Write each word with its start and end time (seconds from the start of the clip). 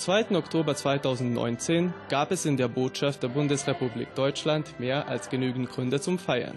Am 0.00 0.04
2. 0.04 0.34
Oktober 0.34 0.74
2019 0.74 1.92
gab 2.08 2.32
es 2.32 2.46
in 2.46 2.56
der 2.56 2.68
Botschaft 2.68 3.22
der 3.22 3.28
Bundesrepublik 3.28 4.14
Deutschland 4.14 4.80
mehr 4.80 5.08
als 5.08 5.28
genügend 5.28 5.68
Gründe 5.68 6.00
zum 6.00 6.18
Feiern. 6.18 6.54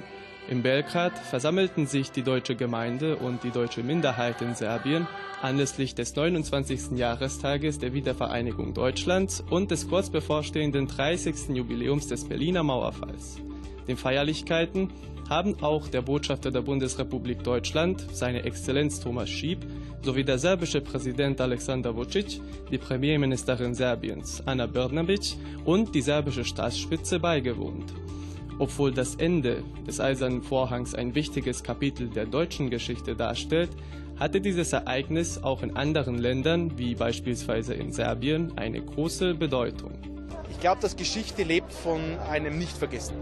In 0.47 0.63
Belgrad 0.63 1.19
versammelten 1.19 1.85
sich 1.85 2.09
die 2.09 2.21
deutsche 2.21 2.55
Gemeinde 2.55 3.17
und 3.17 3.43
die 3.43 3.51
deutsche 3.51 3.83
Minderheit 3.83 4.41
in 4.41 4.55
Serbien 4.55 5.07
anlässlich 5.41 5.93
des 5.93 6.15
29. 6.15 6.97
Jahrestages 6.97 7.79
der 7.79 7.93
Wiedervereinigung 7.93 8.73
Deutschlands 8.73 9.43
und 9.49 9.71
des 9.71 9.89
kurz 9.89 10.09
bevorstehenden 10.09 10.87
30. 10.87 11.49
Jubiläums 11.49 12.07
des 12.07 12.23
Berliner 12.23 12.63
Mauerfalls. 12.63 13.41
Den 13.89 13.97
Feierlichkeiten 13.97 14.93
haben 15.27 15.61
auch 15.61 15.89
der 15.89 16.01
Botschafter 16.01 16.49
der 16.49 16.61
Bundesrepublik 16.61 17.43
Deutschland, 17.43 18.05
seine 18.13 18.43
Exzellenz 18.43 19.01
Thomas 19.01 19.29
Schieb, 19.29 19.65
sowie 20.03 20.23
der 20.23 20.37
serbische 20.37 20.81
Präsident 20.81 21.39
Alexander 21.39 21.95
Vucic, 21.95 22.41
die 22.69 22.77
Premierministerin 22.77 23.73
Serbiens 23.73 24.43
Anna 24.45 24.67
Brnabic 24.67 25.35
und 25.65 25.95
die 25.95 26.01
serbische 26.01 26.43
Staatsspitze 26.43 27.19
beigewohnt. 27.19 27.93
Obwohl 28.59 28.91
das 28.91 29.15
Ende 29.15 29.63
des 29.87 29.99
Eisernen 29.99 30.41
Vorhangs 30.41 30.93
ein 30.93 31.15
wichtiges 31.15 31.63
Kapitel 31.63 32.07
der 32.09 32.25
deutschen 32.25 32.69
Geschichte 32.69 33.15
darstellt, 33.15 33.69
hatte 34.19 34.41
dieses 34.41 34.73
Ereignis 34.73 35.41
auch 35.41 35.63
in 35.63 35.75
anderen 35.75 36.17
Ländern, 36.17 36.77
wie 36.77 36.95
beispielsweise 36.95 37.73
in 37.73 37.91
Serbien, 37.91 38.55
eine 38.57 38.81
große 38.81 39.33
Bedeutung. 39.33 40.12
Ich 40.53 40.59
glaube, 40.59 40.79
dass 40.79 40.95
Geschichte 40.95 41.43
lebt 41.43 41.73
von 41.73 42.17
einem 42.29 42.57
Nichtvergessen. 42.57 43.15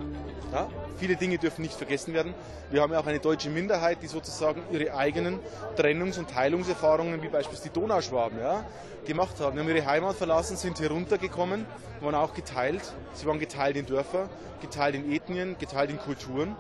Ja? 0.52 0.70
Viele 0.98 1.16
Dinge 1.16 1.40
dürfen 1.40 1.64
nicht 1.64 1.74
vergessen 1.74 2.14
werden. 2.14 2.36
Wir 2.70 2.82
haben 2.82 2.94
ja 2.94 3.00
auch 3.00 3.08
eine 3.08 3.20
deutsche 3.20 3.50
Minderheit, 3.50 3.98
die 4.04 4.08
sozusagen 4.08 4.62
ihre 4.72 4.94
eigenen 4.94 5.40
Trennungs- 5.76 6.20
und 6.20 6.30
Teilungserfahrungen, 6.30 7.24
wie 7.24 7.30
beispielsweise 7.30 7.70
die 7.70 7.80
Donauschwaben, 7.80 8.38
ja, 8.38 8.64
gemacht 9.08 9.40
haben. 9.40 9.56
Die 9.56 9.64
haben 9.64 9.76
ihre 9.76 9.86
Heimat 9.86 10.16
verlassen, 10.18 10.56
sind 10.58 10.78
hier 10.78 10.92
runtergekommen, 10.92 11.66
waren 12.02 12.14
auch 12.14 12.36
geteilt. 12.36 12.84
Sie 13.14 13.26
waren 13.26 13.40
geteilt 13.40 13.76
in 13.76 13.88
Dörfer, 13.88 14.30
geteilt 14.62 14.94
in 14.94 15.12
Ethnien, 15.12 15.56
geteilt 15.58 15.90
in 15.90 15.98
Kulturen. 15.98 16.56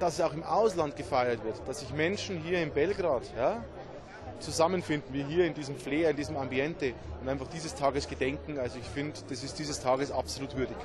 Dass 0.00 0.14
es 0.14 0.20
auch 0.20 0.34
im 0.34 0.42
Ausland 0.42 0.96
gefeiert 0.96 1.42
wird, 1.44 1.56
dass 1.66 1.80
sich 1.80 1.94
Menschen 1.94 2.42
hier 2.42 2.60
in 2.60 2.70
Belgrad 2.70 3.22
ja, 3.34 3.64
zusammenfinden, 4.40 5.12
wie 5.12 5.24
hier 5.24 5.46
in 5.46 5.54
diesem 5.54 5.76
Flair, 5.76 6.10
in 6.10 6.16
diesem 6.16 6.36
Ambiente 6.36 6.92
und 7.20 7.28
einfach 7.28 7.48
dieses 7.48 7.74
Tages 7.74 8.08
gedenken. 8.08 8.58
Also 8.58 8.78
ich 8.78 8.86
finde, 8.86 9.14
das 9.28 9.42
ist 9.42 9.58
dieses 9.58 9.80
Tages 9.80 10.10
absolut 10.10 10.56
würdig. 10.56 10.76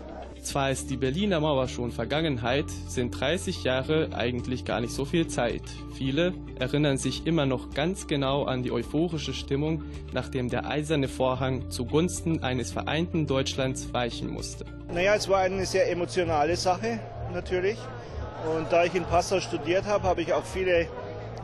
Zwar 0.41 0.71
ist 0.71 0.89
die 0.89 0.97
Berliner 0.97 1.39
Mauer 1.39 1.67
schon 1.67 1.91
Vergangenheit, 1.91 2.65
sind 2.87 3.11
30 3.11 3.63
Jahre 3.63 4.09
eigentlich 4.13 4.65
gar 4.65 4.81
nicht 4.81 4.93
so 4.93 5.05
viel 5.05 5.27
Zeit. 5.27 5.61
Viele 5.95 6.33
erinnern 6.59 6.97
sich 6.97 7.27
immer 7.27 7.45
noch 7.45 7.73
ganz 7.73 8.07
genau 8.07 8.45
an 8.45 8.63
die 8.63 8.71
euphorische 8.71 9.33
Stimmung, 9.33 9.83
nachdem 10.13 10.49
der 10.49 10.65
eiserne 10.67 11.07
Vorhang 11.07 11.69
zugunsten 11.69 12.43
eines 12.43 12.71
vereinten 12.71 13.27
Deutschlands 13.27 13.93
weichen 13.93 14.29
musste. 14.29 14.65
Naja, 14.93 15.15
es 15.15 15.29
war 15.29 15.39
eine 15.39 15.65
sehr 15.65 15.89
emotionale 15.91 16.55
Sache 16.55 16.99
natürlich. 17.33 17.77
Und 18.57 18.71
da 18.71 18.83
ich 18.83 18.95
in 18.95 19.03
Passau 19.03 19.39
studiert 19.39 19.85
habe, 19.85 20.07
habe 20.07 20.21
ich 20.21 20.33
auch 20.33 20.43
viele 20.43 20.87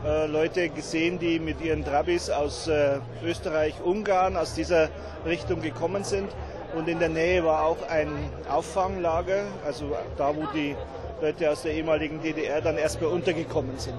äh, 0.04 0.26
Leute 0.26 0.68
gesehen, 0.68 1.18
die 1.18 1.38
mit 1.38 1.60
ihren 1.60 1.84
Trabis 1.84 2.30
aus 2.30 2.68
äh, 2.68 2.98
Österreich, 3.24 3.74
Ungarn, 3.84 4.36
aus 4.36 4.54
dieser 4.54 4.88
Richtung 5.26 5.60
gekommen 5.60 6.04
sind. 6.04 6.28
Und 6.74 6.88
in 6.88 6.98
der 6.98 7.08
Nähe 7.08 7.44
war 7.44 7.64
auch 7.64 7.88
ein 7.88 8.08
Auffanglager, 8.48 9.44
also 9.66 9.96
da, 10.16 10.36
wo 10.36 10.46
die 10.54 10.76
Leute 11.20 11.50
aus 11.50 11.62
der 11.62 11.72
ehemaligen 11.72 12.20
DDR 12.22 12.60
dann 12.60 12.76
erstmal 12.76 13.10
untergekommen 13.10 13.78
sind. 13.78 13.98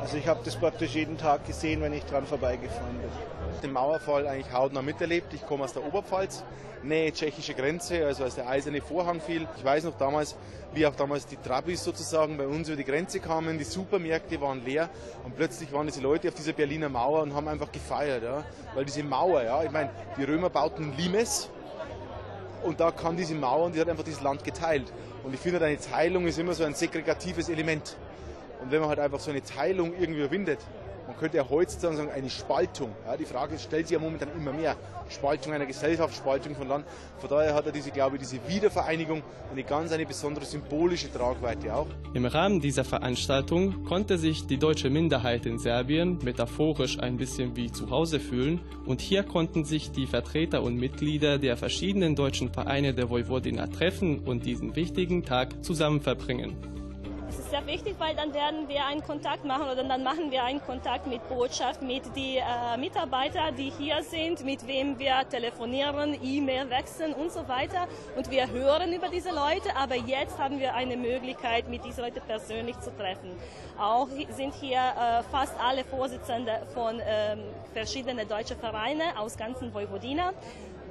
Also 0.00 0.16
ich 0.16 0.26
habe 0.26 0.40
das 0.44 0.56
praktisch 0.56 0.94
jeden 0.94 1.18
Tag 1.18 1.46
gesehen, 1.46 1.80
wenn 1.82 1.92
ich 1.92 2.04
dran 2.04 2.24
vorbeigefahren 2.24 2.96
bin. 2.98 3.10
Den 3.60 3.72
Mauerfall 3.72 4.26
eigentlich 4.26 4.52
hautnah 4.52 4.82
miterlebt. 4.82 5.32
Ich 5.34 5.46
komme 5.46 5.64
aus 5.64 5.72
der 5.72 5.84
Oberpfalz, 5.84 6.44
Nähe 6.82 7.12
tschechische 7.12 7.54
Grenze, 7.54 8.04
also 8.04 8.24
als 8.24 8.34
der 8.34 8.48
eiserne 8.48 8.80
Vorhang 8.80 9.20
fiel. 9.20 9.46
Ich 9.56 9.64
weiß 9.64 9.84
noch 9.84 9.96
damals, 9.96 10.36
wie 10.74 10.86
auch 10.86 10.94
damals 10.96 11.26
die 11.26 11.36
Trabis 11.36 11.84
sozusagen 11.84 12.36
bei 12.36 12.46
uns 12.46 12.68
über 12.68 12.76
die 12.76 12.84
Grenze 12.84 13.20
kamen. 13.20 13.58
Die 13.58 13.64
Supermärkte 13.64 14.40
waren 14.40 14.64
leer 14.64 14.88
und 15.24 15.36
plötzlich 15.36 15.72
waren 15.72 15.86
diese 15.86 16.00
Leute 16.00 16.28
auf 16.28 16.34
dieser 16.34 16.52
Berliner 16.52 16.88
Mauer 16.88 17.22
und 17.22 17.34
haben 17.34 17.46
einfach 17.46 17.70
gefeiert. 17.70 18.22
Ja? 18.22 18.44
Weil 18.74 18.84
diese 18.84 19.04
Mauer, 19.04 19.42
ja, 19.42 19.62
ich 19.62 19.70
meine, 19.70 19.90
die 20.16 20.24
Römer 20.24 20.50
bauten 20.50 20.96
Limes 20.96 21.48
und 22.62 22.80
da 22.80 22.90
kam 22.90 23.16
diese 23.16 23.34
Mauer 23.34 23.66
und 23.66 23.74
die 23.74 23.80
hat 23.80 23.88
einfach 23.88 24.04
dieses 24.04 24.22
Land 24.22 24.44
geteilt. 24.44 24.92
Und 25.24 25.34
ich 25.34 25.40
finde, 25.40 25.64
eine 25.64 25.78
Teilung 25.78 26.26
ist 26.26 26.38
immer 26.38 26.54
so 26.54 26.64
ein 26.64 26.74
segregatives 26.74 27.48
Element. 27.48 27.96
Und 28.60 28.70
wenn 28.70 28.80
man 28.80 28.88
halt 28.88 29.00
einfach 29.00 29.20
so 29.20 29.30
eine 29.30 29.42
Teilung 29.42 29.92
irgendwie 29.98 30.20
überwindet, 30.20 30.58
man 31.12 31.20
könnte 31.20 31.36
ja 31.36 31.46
heutzutage 31.48 31.96
sagen, 31.96 32.10
eine 32.10 32.30
Spaltung. 32.30 32.90
Ja, 33.06 33.16
die 33.18 33.26
Frage 33.26 33.58
stellt 33.58 33.86
sich 33.86 33.94
ja 33.94 34.00
momentan 34.00 34.30
immer 34.34 34.52
mehr. 34.52 34.76
Spaltung 35.10 35.52
einer 35.52 35.66
Gesellschaft, 35.66 36.16
Spaltung 36.16 36.56
von 36.56 36.68
Land. 36.68 36.86
Von 37.18 37.28
daher 37.28 37.54
hat 37.54 37.66
er 37.66 37.72
diese, 37.72 37.90
glaube 37.90 38.16
ich, 38.16 38.22
diese 38.22 38.38
Wiedervereinigung 38.48 39.22
eine 39.50 39.62
ganz 39.62 39.92
eine 39.92 40.06
besondere 40.06 40.46
symbolische 40.46 41.12
Tragweite 41.12 41.74
auch. 41.74 41.86
Im 42.14 42.24
Rahmen 42.24 42.60
dieser 42.60 42.84
Veranstaltung 42.84 43.84
konnte 43.84 44.16
sich 44.16 44.46
die 44.46 44.56
deutsche 44.56 44.88
Minderheit 44.88 45.44
in 45.44 45.58
Serbien 45.58 46.18
metaphorisch 46.24 46.98
ein 46.98 47.18
bisschen 47.18 47.56
wie 47.56 47.70
zu 47.70 47.90
Hause 47.90 48.18
fühlen 48.18 48.60
und 48.86 49.02
hier 49.02 49.22
konnten 49.22 49.66
sich 49.66 49.90
die 49.90 50.06
Vertreter 50.06 50.62
und 50.62 50.76
Mitglieder 50.76 51.36
der 51.36 51.58
verschiedenen 51.58 52.16
deutschen 52.16 52.50
Vereine 52.50 52.94
der 52.94 53.10
Vojvodina 53.10 53.66
treffen 53.66 54.20
und 54.20 54.46
diesen 54.46 54.74
wichtigen 54.76 55.24
Tag 55.24 55.62
zusammen 55.62 56.00
verbringen. 56.00 56.81
Es 57.32 57.38
ist 57.38 57.50
sehr 57.50 57.66
wichtig, 57.66 57.94
weil 57.98 58.14
dann 58.14 58.34
werden 58.34 58.68
wir 58.68 58.84
einen 58.84 59.02
Kontakt 59.02 59.46
machen 59.46 59.62
oder 59.62 59.82
dann 59.82 60.02
machen 60.02 60.30
wir 60.30 60.44
einen 60.44 60.60
Kontakt 60.62 61.06
mit 61.06 61.26
Botschaft, 61.30 61.80
mit 61.80 62.04
den 62.14 62.36
äh, 62.36 62.76
Mitarbeitern, 62.76 63.56
die 63.56 63.70
hier 63.70 64.02
sind, 64.02 64.44
mit 64.44 64.66
wem 64.66 64.98
wir 64.98 65.26
telefonieren, 65.30 66.14
E-Mail 66.22 66.68
wechseln 66.68 67.14
und 67.14 67.32
so 67.32 67.48
weiter. 67.48 67.88
Und 68.18 68.30
wir 68.30 68.50
hören 68.50 68.92
über 68.92 69.08
diese 69.08 69.30
Leute, 69.30 69.74
aber 69.74 69.94
jetzt 69.94 70.38
haben 70.38 70.60
wir 70.60 70.74
eine 70.74 70.94
Möglichkeit, 70.98 71.70
mit 71.70 71.82
diesen 71.86 72.04
Leuten 72.04 72.20
persönlich 72.26 72.78
zu 72.80 72.94
treffen. 72.94 73.30
Auch 73.78 74.08
sind 74.36 74.52
hier 74.52 74.80
äh, 74.80 75.22
fast 75.30 75.58
alle 75.58 75.84
Vorsitzende 75.84 76.66
von 76.74 77.00
äh, 77.00 77.38
verschiedenen 77.72 78.28
deutschen 78.28 78.58
Vereinen 78.58 79.16
aus 79.16 79.38
ganzen 79.38 79.72
Vojvodina. 79.72 80.32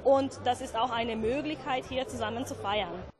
Und 0.02 0.40
das 0.42 0.60
ist 0.60 0.74
auch 0.74 0.90
eine 0.90 1.14
Möglichkeit, 1.14 1.84
hier 1.88 2.08
zusammen 2.08 2.44
zu 2.46 2.56
feiern. 2.56 3.12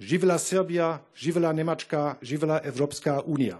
Živela 0.00 0.38
Serbia, 0.38 1.00
Živela 1.12 1.52
Nemačka, 1.52 2.18
Živela 2.22 2.58
Evropska 2.58 3.18
Unia. 3.26 3.58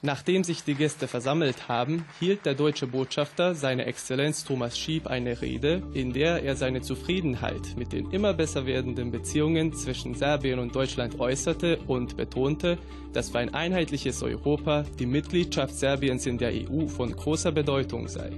Nachdem 0.00 0.42
sich 0.42 0.64
die 0.64 0.74
Gäste 0.74 1.06
versammelt 1.06 1.68
haben, 1.68 2.06
hielt 2.20 2.46
der 2.46 2.54
deutsche 2.54 2.86
Botschafter, 2.86 3.54
seine 3.54 3.84
Exzellenz 3.84 4.44
Thomas 4.44 4.78
Schieb, 4.78 5.06
eine 5.06 5.42
Rede, 5.42 5.82
in 5.92 6.14
der 6.14 6.42
er 6.42 6.56
seine 6.56 6.80
Zufriedenheit 6.80 7.76
mit 7.76 7.92
den 7.92 8.10
immer 8.12 8.32
besser 8.32 8.64
werdenden 8.64 9.10
Beziehungen 9.10 9.74
zwischen 9.74 10.14
Serbien 10.14 10.58
und 10.58 10.74
Deutschland 10.74 11.20
äußerte 11.20 11.78
und 11.86 12.16
betonte, 12.16 12.78
dass 13.12 13.28
für 13.28 13.40
ein 13.40 13.52
einheitliches 13.52 14.22
Europa 14.22 14.86
die 14.98 15.06
Mitgliedschaft 15.06 15.74
Serbiens 15.74 16.24
in 16.24 16.38
der 16.38 16.52
EU 16.52 16.86
von 16.86 17.14
großer 17.14 17.52
Bedeutung 17.52 18.08
sei. 18.08 18.32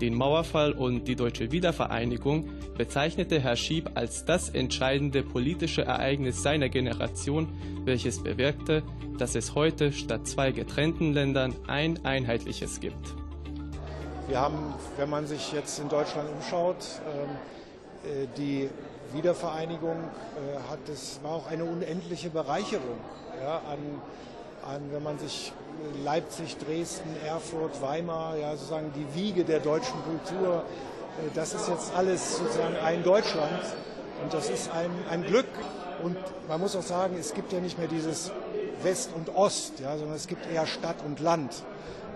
Den 0.00 0.14
Mauerfall 0.14 0.72
und 0.72 1.06
die 1.06 1.14
deutsche 1.14 1.52
Wiedervereinigung 1.52 2.50
bezeichnete 2.76 3.38
Herr 3.40 3.54
Schieb 3.54 3.90
als 3.94 4.24
das 4.24 4.48
entscheidende 4.48 5.22
politische 5.22 5.82
Ereignis 5.82 6.42
seiner 6.42 6.68
Generation, 6.68 7.48
welches 7.84 8.22
bewirkte, 8.22 8.82
dass 9.18 9.36
es 9.36 9.54
heute 9.54 9.92
statt 9.92 10.26
zwei 10.26 10.50
getrennten 10.50 11.12
Ländern 11.12 11.54
ein 11.68 12.04
einheitliches 12.04 12.80
gibt. 12.80 13.14
Wir 14.26 14.40
haben, 14.40 14.74
wenn 14.96 15.10
man 15.10 15.26
sich 15.26 15.52
jetzt 15.52 15.78
in 15.78 15.88
Deutschland 15.88 16.28
umschaut, 16.28 16.84
ähm, 17.06 18.22
äh, 18.22 18.26
die 18.36 18.68
Wiedervereinigung 19.12 19.96
äh, 19.96 20.70
hat, 20.70 20.88
es 20.88 21.20
war 21.22 21.32
auch 21.32 21.46
eine 21.46 21.64
unendliche 21.64 22.30
Bereicherung 22.30 22.98
an 23.44 23.78
an, 24.66 24.82
wenn 24.92 25.02
man 25.02 25.18
sich 25.18 25.52
Leipzig, 26.02 26.56
Dresden, 26.58 27.10
Erfurt, 27.26 27.80
Weimar, 27.82 28.36
ja, 28.36 28.56
sozusagen 28.56 28.92
die 28.94 29.14
Wiege 29.14 29.44
der 29.44 29.60
deutschen 29.60 29.96
Kultur, 30.04 30.64
äh, 31.18 31.30
das 31.34 31.54
ist 31.54 31.68
jetzt 31.68 31.94
alles 31.94 32.38
sozusagen 32.38 32.76
ein 32.76 33.02
Deutschland 33.02 33.62
und 34.22 34.32
das 34.32 34.50
ist 34.50 34.70
ein, 34.70 34.90
ein 35.10 35.22
Glück. 35.24 35.46
Und 36.02 36.16
man 36.48 36.60
muss 36.60 36.76
auch 36.76 36.82
sagen, 36.82 37.16
es 37.18 37.34
gibt 37.34 37.52
ja 37.52 37.60
nicht 37.60 37.78
mehr 37.78 37.88
dieses 37.88 38.30
West 38.82 39.10
und 39.14 39.34
Ost, 39.34 39.80
ja, 39.80 39.96
sondern 39.96 40.16
es 40.16 40.26
gibt 40.26 40.50
eher 40.52 40.66
Stadt 40.66 40.96
und 41.04 41.20
Land. 41.20 41.62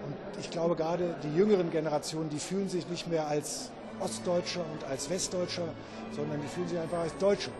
Und 0.07 0.41
ich 0.41 0.51
glaube 0.51 0.77
gerade 0.77 1.15
die 1.23 1.35
jüngeren 1.35 1.71
Generationen, 1.71 2.31
die 2.31 2.39
fühlen 2.39 2.69
sich 2.69 2.89
nicht 2.89 3.09
mehr 3.09 3.27
als 3.27 3.71
Ostdeutscher 4.01 4.61
und 4.61 4.85
als 4.91 5.11
Westdeutscher, 5.11 5.69
sondern 6.15 6.41
die 6.41 6.49
fühlen 6.49 6.69
sich 6.69 6.79
einfach 6.79 7.01
als 7.01 7.17
Deutsche, 7.19 7.51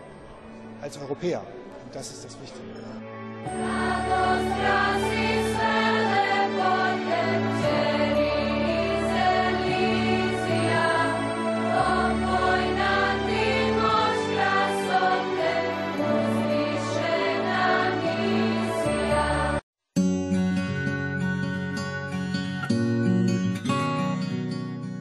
als 0.81 0.97
Europäer. 0.97 1.41
Und 1.85 1.95
das 1.95 2.11
ist 2.11 2.25
das 2.25 2.37
Wichtige. 2.41 3.88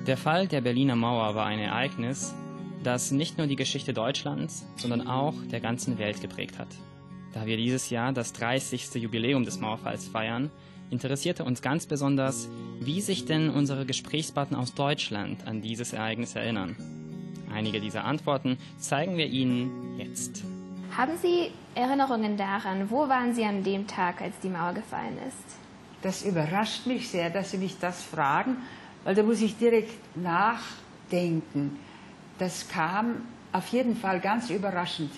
Der 0.09 0.17
Fall 0.17 0.49
der 0.49 0.63
Berliner 0.63 0.97
Mauer 0.97 1.35
war 1.35 1.45
ein 1.45 1.59
Ereignis, 1.59 2.35
das 2.83 3.11
nicht 3.11 3.37
nur 3.37 3.47
die 3.47 3.57
Geschichte 3.57 3.93
Deutschlands, 3.93 4.67
sondern 4.77 5.07
auch 5.07 5.35
der 5.51 5.61
ganzen 5.61 5.99
Welt 5.99 6.23
geprägt 6.23 6.59
hat. 6.59 6.69
Da 7.39 7.47
wir 7.47 7.57
dieses 7.57 7.89
Jahr 7.89 8.13
das 8.13 8.33
30. 8.33 8.95
Jubiläum 8.95 9.45
des 9.45 9.61
Mauerfalls 9.61 10.09
feiern, 10.09 10.51
interessierte 10.91 11.45
uns 11.45 11.63
ganz 11.63 11.87
besonders, 11.87 12.49
wie 12.81 13.01
sich 13.01 13.27
denn 13.27 13.49
unsere 13.49 13.87
Gesprächspartner 13.87 14.59
aus 14.59 14.75
Deutschland 14.75 15.47
an 15.47 15.63
dieses 15.63 15.93
Ereignis 15.93 16.35
erinnern. 16.35 16.75
Einige 17.55 17.81
dieser 17.81 18.05
Antworten 18.05 18.59
zeigen 18.79 19.17
wir 19.17 19.27
Ihnen 19.27 19.97
jetzt. 20.01 20.43
Haben 20.97 21.13
Sie 21.23 21.53
Erinnerungen 21.77 22.37
daran, 22.37 22.91
wo 22.91 23.09
waren 23.09 23.33
Sie 23.33 23.45
an 23.45 23.63
dem 23.63 23.87
Tag, 23.87 24.21
als 24.21 24.35
die 24.43 24.49
Mauer 24.49 24.75
gefallen 24.75 25.17
ist? 25.29 25.57
Das 26.03 26.25
überrascht 26.25 26.87
mich 26.87 27.09
sehr, 27.09 27.31
dass 27.31 27.53
Sie 27.53 27.59
mich 27.59 27.79
das 27.79 28.03
fragen, 28.03 28.57
weil 29.05 29.15
da 29.15 29.23
muss 29.23 29.41
ich 29.41 29.57
direkt 29.57 30.17
nachdenken. 30.17 31.79
Das 32.41 32.69
kam 32.69 33.23
auf 33.53 33.69
jeden 33.69 33.95
Fall 33.95 34.19
ganz 34.19 34.51
überraschend 34.51 35.13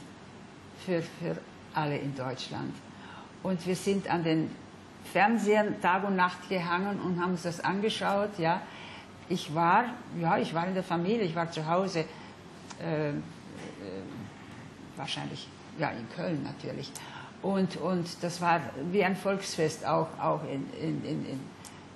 für, 0.85 1.01
für 1.01 1.39
alle 1.75 1.97
in 1.97 2.15
Deutschland. 2.15 2.75
Und 3.43 3.67
wir 3.67 3.77
sind 3.77 4.09
an 4.11 4.25
den 4.25 4.51
Fernsehern 5.13 5.81
Tag 5.81 6.05
und 6.05 6.17
Nacht 6.17 6.49
gehangen 6.49 7.01
und 7.01 7.21
haben 7.21 7.33
uns 7.33 7.43
das 7.43 7.61
angeschaut. 7.61 8.39
Ja. 8.39 8.61
Ich 9.29 9.55
war, 9.55 9.85
ja, 10.21 10.39
ich 10.39 10.55
war 10.55 10.67
in 10.67 10.75
der 10.75 10.83
Familie, 10.83 11.23
ich 11.23 11.35
war 11.35 11.51
zu 11.51 11.67
Hause, 11.67 12.05
äh, 12.81 13.11
äh, 13.11 13.13
wahrscheinlich, 14.97 15.49
ja, 15.79 15.91
in 15.91 16.09
Köln 16.11 16.43
natürlich. 16.43 16.93
Und, 17.43 17.77
und 17.79 18.07
das 18.23 18.41
war 18.41 18.61
wie 18.91 19.03
ein 19.03 19.17
Volksfest 19.17 19.87
auch, 19.87 20.09
auch 20.21 20.43
in, 20.45 20.69
in, 20.81 21.05
in, 21.05 21.27
in 21.27 21.41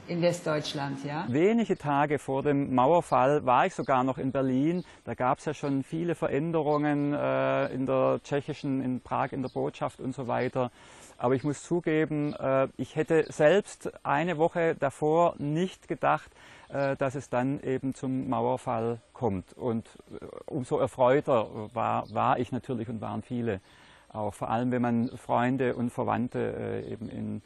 Westdeutschland. 0.09 1.05
Ja. 1.05 1.27
Wenige 1.29 1.77
Tage 1.77 2.19
vor 2.19 2.43
dem 2.43 2.75
Mauerfall 2.75 3.45
war 3.47 3.67
ich 3.67 3.75
sogar 3.75 4.05
noch 4.05 4.19
in 4.19 4.33
Berlin. 4.33 4.85
Da 5.05 5.15
gab 5.15 5.39
es 5.39 5.45
ja 5.45 5.55
schon 5.55 5.83
viele 5.83 6.15
Veränderungen 6.15 7.13
äh, 7.13 7.67
in 7.73 7.87
der 7.87 8.21
tschechischen, 8.23 8.83
in 8.83 9.01
Prag, 9.01 9.33
in 9.33 9.43
der 9.43 9.49
Botschaft 9.49 10.01
und 10.01 10.15
so 10.15 10.27
weiter. 10.27 10.71
Aber 11.17 11.35
ich 11.35 11.45
muss 11.45 11.63
zugeben, 11.63 12.35
äh, 12.35 12.69
ich 12.77 12.97
hätte 12.97 13.25
selbst 13.31 13.93
eine 14.05 14.37
Woche 14.37 14.75
davor 14.75 15.35
nicht 15.39 15.89
gedacht, 15.89 16.31
äh, 16.69 16.97
dass 16.97 17.15
es 17.15 17.31
dann 17.31 17.61
eben 17.61 17.95
zum 17.95 18.29
Mauerfall 18.29 19.01
kommt. 19.13 19.53
Und 19.55 19.87
äh, 20.11 20.27
umso 20.47 20.79
erfreuter 20.79 21.71
war, 21.73 22.13
war 22.13 22.39
ich 22.39 22.53
natürlich 22.53 22.89
und 22.89 23.01
waren 23.01 23.23
viele. 23.23 23.61
Auch 24.09 24.35
vor 24.35 24.49
allem, 24.49 24.71
wenn 24.71 24.83
man 24.83 25.09
Freunde 25.17 25.75
und 25.75 25.91
Verwandte 25.91 26.85
eben 26.89 27.09
in 27.09 27.43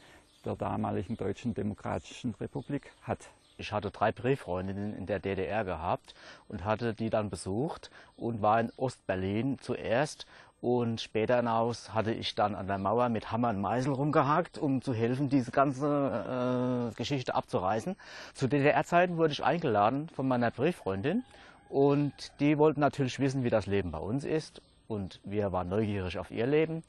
der 0.49 0.55
damaligen 0.55 1.15
Deutschen 1.15 1.53
Demokratischen 1.53 2.33
Republik 2.39 2.91
hat. 3.03 3.29
Ich 3.57 3.71
hatte 3.71 3.91
drei 3.91 4.11
Brieffreundinnen 4.11 4.95
in 4.95 5.05
der 5.05 5.19
DDR 5.19 5.65
gehabt 5.65 6.15
und 6.47 6.63
hatte 6.63 6.93
die 6.93 7.09
dann 7.09 7.29
besucht 7.29 7.91
und 8.15 8.41
war 8.41 8.59
in 8.59 8.71
Ostberlin 8.77 9.59
zuerst 9.59 10.25
und 10.61 10.99
später 10.99 11.37
hinaus 11.37 11.93
hatte 11.93 12.11
ich 12.11 12.35
dann 12.35 12.55
an 12.55 12.67
der 12.67 12.77
Mauer 12.77 13.09
mit 13.09 13.31
Hammer 13.31 13.49
und 13.49 13.61
Meißel 13.61 13.93
rumgehakt, 13.93 14.57
um 14.57 14.81
zu 14.81 14.93
helfen, 14.93 15.29
diese 15.29 15.51
ganze 15.51 16.91
äh, 16.91 16.95
Geschichte 16.95 17.35
abzureißen. 17.35 17.95
Zu 18.33 18.47
DDR-Zeiten 18.47 19.17
wurde 19.17 19.33
ich 19.33 19.43
eingeladen 19.43 20.09
von 20.09 20.27
meiner 20.27 20.51
Brieffreundin 20.51 21.23
und 21.69 22.13
die 22.39 22.57
wollten 22.57 22.81
natürlich 22.81 23.19
wissen, 23.19 23.43
wie 23.43 23.49
das 23.49 23.67
Leben 23.67 23.91
bei 23.91 23.99
uns 23.99 24.25
ist. 24.25 24.61
Und 24.87 25.19
wir 25.23 25.51
waren 25.51 25.69
neugierig 25.69 26.17
auf 26.17 26.31
ihr 26.31 26.47
Leben. 26.47 26.83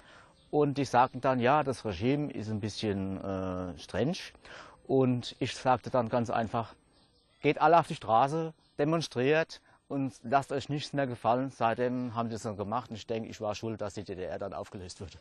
Und 0.50 0.78
die 0.78 0.84
sagten 0.84 1.20
dann, 1.20 1.38
ja, 1.38 1.62
das 1.62 1.84
Regime 1.84 2.32
ist 2.32 2.50
ein 2.50 2.60
bisschen 2.60 3.22
äh, 3.22 3.78
streng. 3.78 4.14
Und 4.86 5.36
ich 5.38 5.54
sagte 5.54 5.90
dann 5.90 6.08
ganz 6.08 6.30
einfach, 6.30 6.74
geht 7.40 7.60
alle 7.60 7.78
auf 7.78 7.86
die 7.86 7.94
Straße, 7.94 8.52
demonstriert, 8.78 9.60
und 9.90 10.14
lasst 10.22 10.52
euch 10.52 10.68
nichts 10.68 10.92
mehr 10.92 11.08
gefallen. 11.08 11.50
Seitdem 11.50 12.14
haben 12.14 12.28
sie 12.28 12.36
es 12.36 12.42
dann 12.42 12.56
gemacht 12.56 12.90
und 12.90 12.96
ich 12.96 13.06
denke, 13.06 13.28
ich 13.28 13.40
war 13.40 13.54
schuld, 13.56 13.80
dass 13.80 13.94
die 13.94 14.04
DDR 14.04 14.38
dann 14.38 14.52
aufgelöst 14.52 15.00
wurde. 15.00 15.18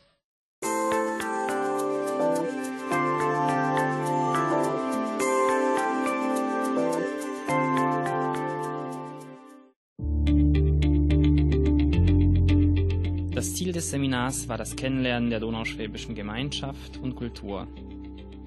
Ziel 13.60 13.72
des 13.72 13.90
Seminars 13.90 14.48
war 14.48 14.56
das 14.56 14.74
Kennenlernen 14.74 15.28
der 15.28 15.38
donauschwäbischen 15.38 16.14
Gemeinschaft 16.14 16.96
und 16.96 17.14
Kultur. 17.14 17.68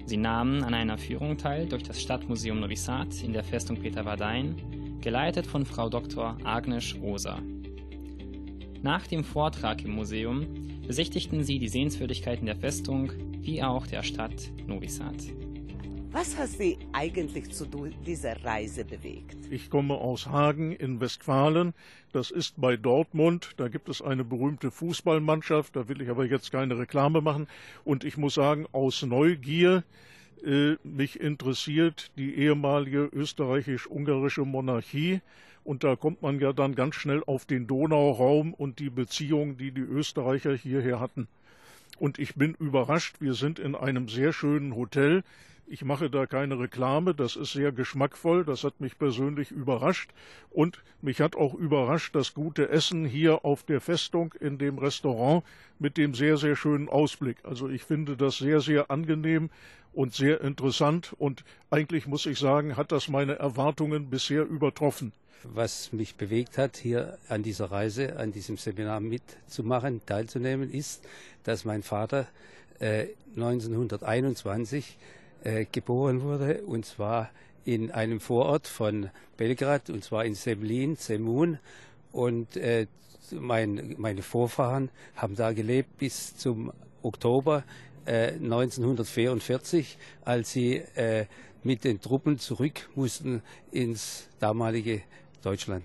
Sie 0.06 0.16
nahmen 0.16 0.64
an 0.64 0.74
einer 0.74 0.98
Führung 0.98 1.38
teil 1.38 1.68
durch 1.68 1.84
das 1.84 2.02
Stadtmuseum 2.02 2.58
Novi 2.58 2.74
Sad 2.74 3.22
in 3.22 3.32
der 3.32 3.44
Festung 3.44 3.76
Peter 3.76 4.04
Wardein 4.04 4.56
geleitet 5.00 5.46
von 5.46 5.64
Frau 5.66 5.88
Dr. 5.88 6.36
Agnes 6.42 6.96
Rosa. 7.00 7.40
Nach 8.82 9.06
dem 9.06 9.22
Vortrag 9.22 9.84
im 9.84 9.92
Museum 9.92 10.48
besichtigten 10.84 11.44
sie 11.44 11.60
die 11.60 11.68
Sehenswürdigkeiten 11.68 12.46
der 12.46 12.56
Festung 12.56 13.12
wie 13.40 13.62
auch 13.62 13.86
der 13.86 14.02
Stadt 14.02 14.50
Novi 14.66 14.88
Sad. 14.88 15.14
Was 16.14 16.38
hat 16.38 16.50
Sie 16.50 16.78
eigentlich 16.92 17.50
zu 17.50 17.66
dieser 18.06 18.44
Reise 18.44 18.84
bewegt? 18.84 19.36
Ich 19.50 19.68
komme 19.68 19.94
aus 19.94 20.28
Hagen 20.28 20.70
in 20.70 21.00
Westfalen. 21.00 21.74
Das 22.12 22.30
ist 22.30 22.54
bei 22.56 22.76
Dortmund. 22.76 23.54
Da 23.56 23.66
gibt 23.66 23.88
es 23.88 24.00
eine 24.00 24.22
berühmte 24.22 24.70
Fußballmannschaft. 24.70 25.74
Da 25.74 25.88
will 25.88 26.00
ich 26.00 26.10
aber 26.10 26.24
jetzt 26.24 26.52
keine 26.52 26.78
Reklame 26.78 27.20
machen. 27.20 27.48
Und 27.84 28.04
ich 28.04 28.16
muss 28.16 28.34
sagen, 28.34 28.68
aus 28.70 29.02
Neugier 29.02 29.82
äh, 30.46 30.76
mich 30.84 31.18
interessiert 31.18 32.12
die 32.16 32.36
ehemalige 32.36 33.10
österreichisch-ungarische 33.12 34.44
Monarchie. 34.44 35.20
Und 35.64 35.82
da 35.82 35.96
kommt 35.96 36.22
man 36.22 36.38
ja 36.38 36.52
dann 36.52 36.76
ganz 36.76 36.94
schnell 36.94 37.24
auf 37.26 37.44
den 37.44 37.66
Donauraum 37.66 38.54
und 38.54 38.78
die 38.78 38.90
Beziehungen, 38.90 39.56
die 39.56 39.72
die 39.72 39.80
Österreicher 39.80 40.54
hierher 40.54 41.00
hatten. 41.00 41.26
Und 41.98 42.20
ich 42.20 42.36
bin 42.36 42.54
überrascht, 42.54 43.16
wir 43.18 43.34
sind 43.34 43.58
in 43.58 43.74
einem 43.74 44.08
sehr 44.08 44.32
schönen 44.32 44.76
Hotel. 44.76 45.24
Ich 45.66 45.82
mache 45.82 46.10
da 46.10 46.26
keine 46.26 46.58
Reklame, 46.58 47.14
das 47.14 47.36
ist 47.36 47.52
sehr 47.52 47.72
geschmackvoll, 47.72 48.44
das 48.44 48.64
hat 48.64 48.80
mich 48.80 48.98
persönlich 48.98 49.50
überrascht 49.50 50.10
und 50.50 50.82
mich 51.00 51.20
hat 51.20 51.36
auch 51.36 51.54
überrascht 51.54 52.14
das 52.14 52.34
gute 52.34 52.68
Essen 52.68 53.06
hier 53.06 53.46
auf 53.46 53.62
der 53.62 53.80
Festung 53.80 54.34
in 54.40 54.58
dem 54.58 54.76
Restaurant 54.76 55.42
mit 55.78 55.96
dem 55.96 56.14
sehr, 56.14 56.36
sehr 56.36 56.54
schönen 56.54 56.90
Ausblick. 56.90 57.38
Also 57.44 57.68
ich 57.68 57.82
finde 57.82 58.16
das 58.16 58.36
sehr, 58.36 58.60
sehr 58.60 58.90
angenehm 58.90 59.48
und 59.94 60.12
sehr 60.12 60.42
interessant 60.42 61.14
und 61.18 61.44
eigentlich 61.70 62.06
muss 62.06 62.26
ich 62.26 62.38
sagen, 62.38 62.76
hat 62.76 62.92
das 62.92 63.08
meine 63.08 63.38
Erwartungen 63.38 64.10
bisher 64.10 64.44
übertroffen. 64.44 65.12
Was 65.44 65.92
mich 65.92 66.16
bewegt 66.16 66.58
hat, 66.58 66.76
hier 66.76 67.18
an 67.28 67.42
dieser 67.42 67.70
Reise, 67.70 68.16
an 68.16 68.32
diesem 68.32 68.56
Seminar 68.56 69.00
mitzumachen, 69.00 70.00
teilzunehmen, 70.04 70.70
ist, 70.70 71.04
dass 71.42 71.64
mein 71.64 71.82
Vater 71.82 72.26
äh, 72.80 73.08
1921 73.36 74.96
äh, 75.44 75.66
geboren 75.70 76.22
wurde, 76.22 76.62
und 76.62 76.84
zwar 76.84 77.30
in 77.64 77.90
einem 77.90 78.20
Vorort 78.20 78.66
von 78.66 79.10
Belgrad, 79.36 79.90
und 79.90 80.04
zwar 80.04 80.24
in 80.24 80.34
Semlin, 80.34 80.96
Semun. 80.96 81.58
Und 82.12 82.56
äh, 82.56 82.86
mein, 83.30 83.94
meine 83.98 84.22
Vorfahren 84.22 84.90
haben 85.16 85.36
da 85.36 85.52
gelebt 85.52 85.98
bis 85.98 86.36
zum 86.36 86.72
Oktober 87.02 87.64
1944, 88.06 89.96
äh, 89.96 90.28
als 90.28 90.52
sie 90.52 90.76
äh, 90.94 91.26
mit 91.62 91.84
den 91.84 92.00
Truppen 92.00 92.38
zurück 92.38 92.88
mussten 92.94 93.42
ins 93.72 94.28
damalige 94.38 95.02
Deutschland. 95.42 95.84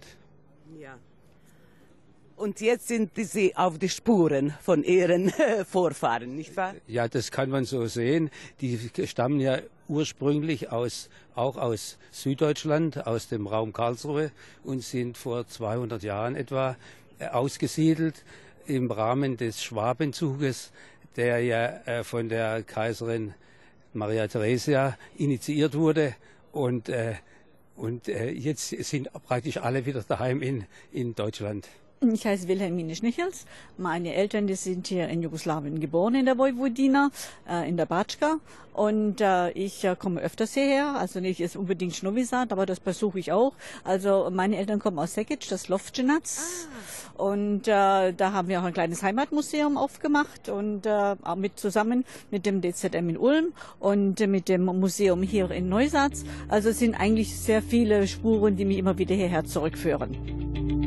Ja. 0.79 0.97
Und 2.39 2.61
jetzt 2.61 2.87
sind 2.87 3.11
Sie 3.15 3.55
auf 3.57 3.77
die 3.77 3.89
Spuren 3.89 4.53
von 4.61 4.83
Ihren 4.83 5.33
Vorfahren, 5.69 6.35
nicht 6.37 6.55
wahr? 6.55 6.73
Ja, 6.87 7.09
das 7.09 7.31
kann 7.31 7.49
man 7.49 7.65
so 7.65 7.85
sehen. 7.87 8.29
Die 8.61 8.79
stammen 9.05 9.41
ja 9.41 9.59
ursprünglich 9.89 10.71
aus, 10.71 11.09
auch 11.35 11.57
aus 11.57 11.97
Süddeutschland, 12.11 13.05
aus 13.05 13.27
dem 13.27 13.45
Raum 13.45 13.73
Karlsruhe 13.73 14.31
und 14.63 14.83
sind 14.83 15.17
vor 15.17 15.47
200 15.47 16.01
Jahren 16.01 16.35
etwa 16.35 16.77
äh, 17.19 17.27
ausgesiedelt 17.27 18.23
im 18.67 18.89
Rahmen 18.89 19.35
des 19.35 19.61
Schwabenzuges 19.61 20.71
der 21.17 21.39
ja 21.41 21.65
äh, 21.85 22.03
von 22.05 22.29
der 22.29 22.63
Kaiserin 22.63 23.33
Maria 23.91 24.27
Theresia 24.27 24.97
initiiert 25.17 25.75
wurde. 25.75 26.15
Und, 26.53 26.87
äh, 26.87 27.15
und 27.75 28.07
äh, 28.07 28.29
jetzt 28.29 28.69
sind 28.69 29.11
praktisch 29.27 29.57
alle 29.57 29.85
wieder 29.85 30.01
daheim 30.03 30.41
in, 30.41 30.65
in 30.93 31.15
Deutschland. 31.15 31.67
Ich 32.01 32.25
heiße 32.25 32.47
Wilhelmine 32.47 32.95
Schnichels. 32.95 33.45
Meine 33.77 34.13
Eltern 34.13 34.47
die 34.47 34.55
sind 34.55 34.87
hier 34.87 35.09
in 35.09 35.21
Jugoslawien 35.21 35.81
geboren, 35.81 36.15
in 36.15 36.25
der 36.25 36.37
Vojvodina, 36.37 37.11
äh, 37.49 37.67
in 37.67 37.75
der 37.75 37.87
Batschka. 37.87 38.37
Und 38.71 39.19
äh, 39.19 39.51
ich 39.51 39.83
äh, 39.83 39.97
komme 39.99 40.21
öfters 40.21 40.53
hierher, 40.53 40.95
also 40.97 41.19
nicht 41.19 41.39
jetzt 41.39 41.57
unbedingt 41.57 41.93
Schnovisat, 41.93 42.53
aber 42.53 42.65
das 42.65 42.79
besuche 42.79 43.19
ich 43.19 43.33
auch. 43.33 43.51
Also 43.83 44.29
meine 44.31 44.55
Eltern 44.55 44.79
kommen 44.79 44.97
aus 44.97 45.13
Sekic, 45.13 45.49
das 45.49 45.67
Lovčinac. 45.67 46.23
Ah. 47.17 47.21
Und 47.21 47.67
äh, 47.67 48.13
da 48.13 48.31
haben 48.31 48.47
wir 48.47 48.61
auch 48.61 48.65
ein 48.65 48.73
kleines 48.73 49.03
Heimatmuseum 49.03 49.75
aufgemacht 49.75 50.47
und 50.47 50.85
äh, 50.85 51.15
mit 51.35 51.59
zusammen 51.59 52.05
mit 52.31 52.45
dem 52.45 52.61
DZM 52.61 53.09
in 53.09 53.17
Ulm 53.17 53.51
und 53.81 54.21
mit 54.21 54.47
dem 54.47 54.63
Museum 54.63 55.21
hier 55.21 55.51
in 55.51 55.67
Neusatz. 55.67 56.23
Also 56.47 56.69
es 56.69 56.79
sind 56.79 56.95
eigentlich 56.95 57.37
sehr 57.37 57.61
viele 57.61 58.07
Spuren, 58.07 58.55
die 58.55 58.63
mich 58.63 58.77
immer 58.77 58.97
wieder 58.97 59.15
hierher 59.15 59.43
zurückführen. 59.43 60.78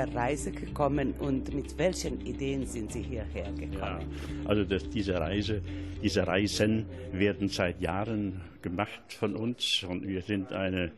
Dieser 0.00 0.14
Reise 0.14 0.52
gekommen 0.52 1.14
und 1.18 1.52
mit 1.54 1.76
welchen 1.78 2.20
Ideen 2.24 2.66
sind 2.66 2.92
Sie 2.92 3.02
hierher 3.02 3.52
gekommen? 3.52 3.78
Ja, 3.80 4.00
also 4.48 4.64
das, 4.64 4.88
diese 4.88 5.14
Reise, 5.18 5.62
diese 6.02 6.26
Reisen 6.26 6.86
werden 7.12 7.48
seit 7.48 7.80
Jahren 7.80 8.40
gemacht 8.62 9.00
von 9.08 9.34
uns 9.34 9.84
und 9.88 10.06
wir 10.06 10.22
sind 10.22 10.52
eine 10.52 10.92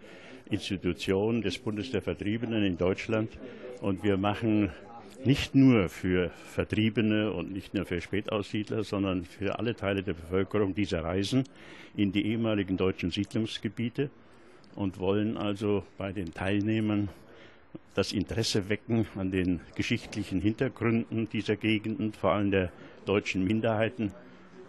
Institution 0.51 1.43
des 1.43 1.59
Bundes 1.59 1.91
der 1.91 2.03
Vertriebenen 2.03 2.65
in 2.65 2.77
Deutschland 2.77 3.31
und 3.81 4.03
wir 4.05 4.17
machen 4.17 4.71
nicht 5.25 5.55
nur 5.55 5.89
für 5.89 6.31
Vertriebene 6.53 7.33
und 7.33 7.53
nicht 7.53 7.75
nur 7.75 7.87
für 7.87 8.01
Spätaussiedler, 8.01 8.83
sondern 8.83 9.25
für 9.25 9.59
alle 9.59 9.75
Teile 9.75 10.03
der 10.03 10.15
Bevölkerung 10.15 10.75
diese 10.75 11.03
Reisen 11.03 11.45
in 11.97 12.13
die 12.13 12.27
ehemaligen 12.27 12.77
deutschen 12.77 13.11
Siedlungsgebiete 13.11 14.11
und 14.75 14.99
wollen 14.99 15.37
also 15.37 15.85
bei 15.97 16.13
den 16.13 16.35
Teilnehmern 16.35 17.09
das 17.95 18.13
Interesse 18.13 18.69
wecken 18.69 19.07
an 19.17 19.31
den 19.31 19.61
geschichtlichen 19.75 20.41
Hintergründen 20.41 21.29
dieser 21.29 21.57
Gegenden, 21.57 22.13
vor 22.13 22.33
allem 22.33 22.51
der 22.51 22.73
deutschen 23.05 23.45
Minderheiten. 23.45 24.13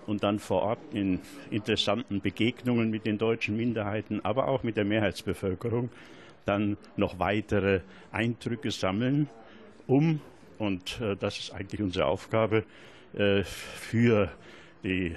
Und 0.05 0.23
dann 0.23 0.39
vor 0.39 0.63
Ort 0.63 0.79
in 0.93 1.21
interessanten 1.49 2.19
Begegnungen 2.19 2.89
mit 2.89 3.05
den 3.05 3.17
deutschen 3.17 3.55
Minderheiten, 3.55 4.19
aber 4.25 4.49
auch 4.49 4.63
mit 4.63 4.75
der 4.75 4.83
Mehrheitsbevölkerung 4.83 5.89
dann 6.45 6.77
noch 6.97 7.19
weitere 7.19 7.81
Eindrücke 8.11 8.71
sammeln, 8.71 9.29
um, 9.87 10.21
und 10.57 10.99
äh, 11.01 11.15
das 11.15 11.39
ist 11.39 11.53
eigentlich 11.53 11.81
unsere 11.81 12.05
Aufgabe, 12.05 12.63
äh, 13.13 13.43
für, 13.43 14.31
die, 14.83 15.15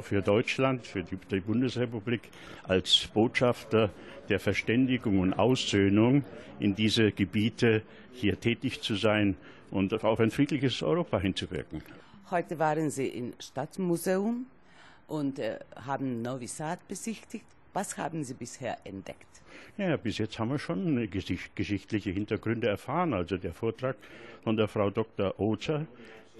für 0.00 0.22
Deutschland, 0.22 0.86
für 0.86 1.02
die, 1.02 1.40
Bundesrepublik 1.40 2.22
als 2.64 3.08
Botschafter 3.12 3.90
der 4.28 4.40
Verständigung 4.40 5.18
und 5.20 5.32
Aussöhnung 5.34 6.24
in 6.58 6.74
diese 6.74 7.12
Gebiete 7.12 7.82
hier 8.12 8.38
tätig 8.38 8.80
zu 8.82 8.94
sein 8.94 9.36
und 9.70 9.92
auf 10.04 10.20
ein 10.20 10.30
friedliches 10.30 10.82
Europa 10.82 11.18
hinzuwirken. 11.18 11.82
Heute 12.30 12.58
waren 12.58 12.90
Sie 12.90 13.08
im 13.08 13.32
Stadtmuseum 13.40 14.46
und 15.08 15.38
äh, 15.38 15.58
haben 15.74 16.22
Novi 16.22 16.46
Sad 16.46 16.86
besichtigt. 16.86 17.44
Was 17.72 17.98
haben 17.98 18.24
Sie 18.24 18.34
bisher 18.34 18.78
entdeckt? 18.84 19.26
Ja, 19.76 19.96
bis 19.96 20.18
jetzt 20.18 20.38
haben 20.38 20.50
wir 20.50 20.58
schon 20.58 21.08
geschichtliche 21.10 22.10
Hintergründe 22.10 22.68
erfahren. 22.68 23.14
Also 23.14 23.36
der 23.36 23.52
Vortrag 23.52 23.96
von 24.42 24.56
der 24.56 24.68
Frau 24.68 24.90
Dr. 24.90 25.38
Ozer, 25.38 25.86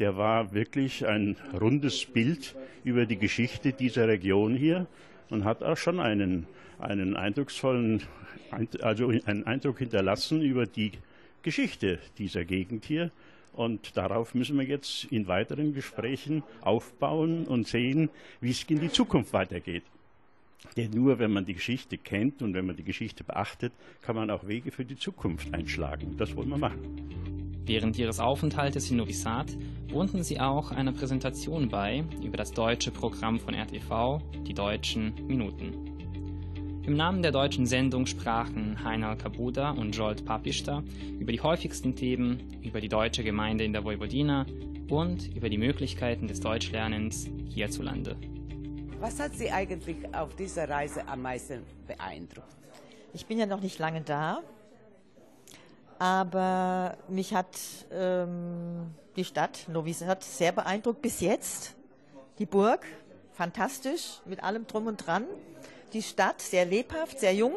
der 0.00 0.16
war 0.16 0.52
wirklich 0.52 1.06
ein 1.06 1.36
rundes 1.60 2.06
Bild 2.06 2.56
über 2.84 3.04
die 3.04 3.18
Geschichte 3.18 3.72
dieser 3.72 4.08
Region 4.08 4.56
hier 4.56 4.86
und 5.28 5.44
hat 5.44 5.62
auch 5.62 5.76
schon 5.76 6.00
einen, 6.00 6.46
einen 6.78 7.16
eindrucksvollen, 7.16 8.02
also 8.80 9.08
einen 9.08 9.46
Eindruck 9.46 9.78
hinterlassen 9.78 10.40
über 10.40 10.66
die 10.66 10.92
Geschichte 11.42 11.98
dieser 12.16 12.44
Gegend 12.46 12.86
hier. 12.86 13.10
Und 13.52 13.96
darauf 13.96 14.34
müssen 14.34 14.58
wir 14.58 14.64
jetzt 14.64 15.04
in 15.10 15.26
weiteren 15.26 15.74
Gesprächen 15.74 16.42
aufbauen 16.62 17.44
und 17.46 17.68
sehen, 17.68 18.08
wie 18.40 18.50
es 18.50 18.64
in 18.64 18.80
die 18.80 18.90
Zukunft 18.90 19.34
weitergeht. 19.34 19.82
Denn 20.76 20.90
nur 20.90 21.18
wenn 21.18 21.32
man 21.32 21.44
die 21.44 21.54
Geschichte 21.54 21.98
kennt 21.98 22.42
und 22.42 22.54
wenn 22.54 22.66
man 22.66 22.76
die 22.76 22.84
Geschichte 22.84 23.24
beachtet, 23.24 23.72
kann 24.02 24.16
man 24.16 24.30
auch 24.30 24.46
Wege 24.46 24.70
für 24.70 24.84
die 24.84 24.96
Zukunft 24.96 25.52
einschlagen. 25.54 26.16
Das 26.16 26.36
wollen 26.36 26.50
wir 26.50 26.58
machen. 26.58 27.60
Während 27.66 27.98
ihres 27.98 28.18
Aufenthaltes 28.18 28.90
in 28.90 28.96
Novi 28.96 29.12
Sad 29.12 29.56
wohnten 29.88 30.22
sie 30.22 30.40
auch 30.40 30.70
einer 30.72 30.92
Präsentation 30.92 31.68
bei 31.68 32.04
über 32.22 32.36
das 32.36 32.52
deutsche 32.52 32.90
Programm 32.90 33.38
von 33.38 33.54
RTV, 33.54 34.20
die 34.46 34.54
deutschen 34.54 35.14
Minuten. 35.26 35.90
Im 36.84 36.96
Namen 36.96 37.22
der 37.22 37.30
deutschen 37.30 37.66
Sendung 37.66 38.06
sprachen 38.06 38.82
Heinal 38.82 39.16
Kabuda 39.16 39.70
und 39.70 39.94
Jolt 39.94 40.24
Papista 40.24 40.82
über 41.18 41.30
die 41.30 41.40
häufigsten 41.40 41.94
Themen, 41.94 42.40
über 42.62 42.80
die 42.80 42.88
deutsche 42.88 43.22
Gemeinde 43.22 43.64
in 43.64 43.72
der 43.72 43.84
Vojvodina 43.84 44.46
und 44.88 45.34
über 45.36 45.48
die 45.48 45.58
Möglichkeiten 45.58 46.26
des 46.26 46.40
Deutschlernens 46.40 47.30
hierzulande. 47.50 48.16
Was 49.00 49.18
hat 49.18 49.34
Sie 49.34 49.50
eigentlich 49.50 50.14
auf 50.14 50.36
dieser 50.36 50.68
Reise 50.68 51.08
am 51.08 51.22
meisten 51.22 51.64
beeindruckt? 51.86 52.46
Ich 53.14 53.24
bin 53.24 53.38
ja 53.38 53.46
noch 53.46 53.62
nicht 53.62 53.78
lange 53.78 54.02
da, 54.02 54.42
aber 55.98 56.98
mich 57.08 57.32
hat 57.32 57.58
ähm, 57.90 58.94
die 59.16 59.24
Stadt 59.24 59.66
Novi 59.68 59.94
Sad 59.94 60.22
sehr 60.22 60.52
beeindruckt 60.52 61.00
bis 61.00 61.20
jetzt. 61.20 61.74
Die 62.38 62.44
Burg, 62.44 62.86
fantastisch, 63.32 64.20
mit 64.26 64.44
allem 64.44 64.66
drum 64.66 64.86
und 64.86 64.98
dran 64.98 65.24
die 65.94 66.02
Stadt 66.02 66.42
sehr 66.42 66.66
lebhaft, 66.66 67.20
sehr 67.20 67.34
jung 67.34 67.54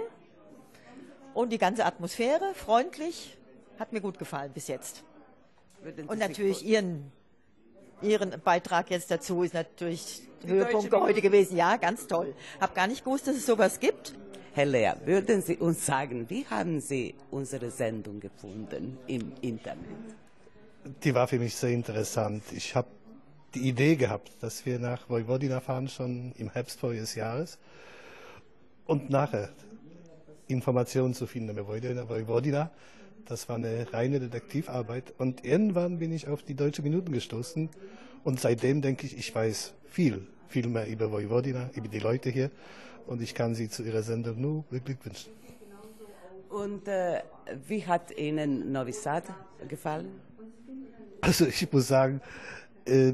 und 1.34 1.52
die 1.52 1.58
ganze 1.58 1.86
Atmosphäre 1.86 2.54
freundlich. 2.56 3.38
Hat 3.78 3.92
mir 3.92 4.00
gut 4.00 4.18
gefallen 4.18 4.54
bis 4.54 4.70
jetzt. 4.70 5.04
Und 6.08 6.20
natürlich 6.20 6.66
Ihren, 6.66 7.12
Ihren 8.02 8.40
Beitrag 8.42 8.90
jetzt 8.92 9.12
dazu 9.12 9.44
ist 9.44 9.54
natürlich 9.54 10.22
die 10.44 10.50
Höhepunkt 10.50 10.92
heute 10.94 11.22
gewesen. 11.22 11.58
Ja, 11.58 11.78
ganz 11.78 12.08
toll. 12.08 12.34
Hab 12.60 12.76
gar 12.76 12.88
nicht 12.88 13.04
gewusst, 13.04 13.28
dass 13.28 13.36
es 13.36 13.46
sowas 13.46 13.80
gibt. 13.80 14.14
Herr 14.54 14.66
Lea, 14.66 14.92
würden 15.06 15.42
Sie 15.42 15.58
uns 15.58 15.86
sagen, 15.86 16.30
wie 16.30 16.46
haben 16.46 16.80
Sie 16.80 17.16
unsere 17.32 17.72
Sendung 17.72 18.20
gefunden 18.20 18.98
im 19.08 19.32
Internet? 19.42 19.80
Die 21.04 21.16
war 21.16 21.28
für 21.28 21.40
mich 21.40 21.56
sehr 21.56 21.72
interessant. 21.72 22.44
Ich 22.52 22.76
habe 22.76 22.88
die 23.56 23.68
Idee 23.68 23.96
gehabt, 23.96 24.32
dass 24.42 24.66
wir 24.66 24.80
nach 24.80 25.10
Vojvodina 25.10 25.60
fahren, 25.60 25.88
schon 25.88 26.34
im 26.38 26.52
Herbst 26.52 26.80
voriges 26.80 27.16
Jahres 27.16 27.58
und 28.86 29.10
nachher 29.10 29.50
Informationen 30.48 31.14
zu 31.14 31.26
finden 31.26 31.58
über 31.58 31.68
Vojvodina. 31.68 32.70
Das 33.26 33.48
war 33.48 33.56
eine 33.56 33.92
reine 33.94 34.20
Detektivarbeit. 34.20 35.14
Und 35.18 35.46
irgendwann 35.46 36.00
bin 36.00 36.12
ich 36.12 36.28
auf 36.28 36.44
die 36.44 36.56
Deutsche 36.56 36.82
Minuten 36.82 37.14
gestoßen. 37.14 37.70
Und 38.24 38.40
seitdem 38.40 38.82
denke 38.82 39.06
ich, 39.06 39.18
ich 39.18 39.34
weiß 39.34 39.74
viel, 39.90 40.28
viel 40.48 40.68
mehr 40.68 40.88
über 40.88 41.12
Vojvodina, 41.12 41.70
über 41.74 41.88
die 41.88 42.00
Leute 42.00 42.30
hier. 42.30 42.52
Und 43.08 43.22
ich 43.22 43.34
kann 43.34 43.56
Sie 43.56 43.70
zu 43.70 43.84
Ihrer 43.84 44.04
Sendung 44.04 44.40
nur 44.40 44.64
beglückwünschen. 44.70 45.34
Und 46.50 46.88
äh, 46.88 47.24
wie 47.68 47.86
hat 47.86 48.16
Ihnen 48.18 48.72
Novi 48.72 48.94
Sad 48.94 49.24
gefallen? 49.68 50.22
Also 51.22 51.48
ich 51.48 51.72
muss 51.72 51.88
sagen, 51.88 52.22
äh, 52.86 53.14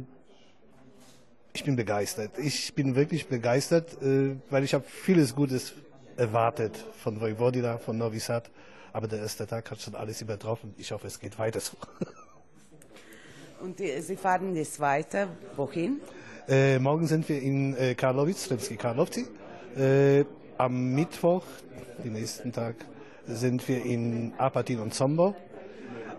ich 1.54 1.64
bin 1.64 1.76
begeistert. 1.76 2.38
Ich 2.38 2.74
bin 2.74 2.96
wirklich 2.96 3.28
begeistert, 3.28 4.02
äh, 4.02 4.36
weil 4.50 4.64
ich 4.64 4.74
habe 4.74 4.84
vieles 4.86 5.36
Gutes 5.36 5.74
erwartet 6.18 6.78
von 7.02 7.20
Vojvodina, 7.20 7.78
von 7.78 7.98
Novi 7.98 8.20
Sad. 8.20 8.50
Aber 8.92 9.08
der 9.08 9.20
erste 9.20 9.48
Tag 9.48 9.70
hat 9.72 9.80
schon 9.80 9.96
alles 9.96 10.22
übertroffen. 10.22 10.74
Ich 10.78 10.92
hoffe, 10.92 11.08
es 11.08 11.20
geht 11.20 11.38
weiter 11.40 11.60
so. 11.60 11.78
Und 13.62 13.80
die, 13.80 14.02
Sie 14.02 14.16
fahren 14.16 14.56
jetzt 14.56 14.80
weiter. 14.80 15.28
Wohin? 15.56 16.00
Äh, 16.50 16.80
morgen 16.80 17.06
sind 17.06 17.30
wir 17.30 17.40
in 17.40 17.78
äh, 17.78 17.94
Karlovic, 17.94 18.38
Sremski 18.38 18.76
Karlovci. 18.76 19.28
Äh, 19.78 20.26
am 20.58 20.96
Mittwoch, 20.96 21.44
den 22.04 22.14
nächsten 22.14 22.52
Tag, 22.52 22.74
sind 23.28 23.68
wir 23.68 23.86
in 23.86 24.34
Apatin 24.40 24.80
und 24.80 24.96
Sombor. 24.96 25.36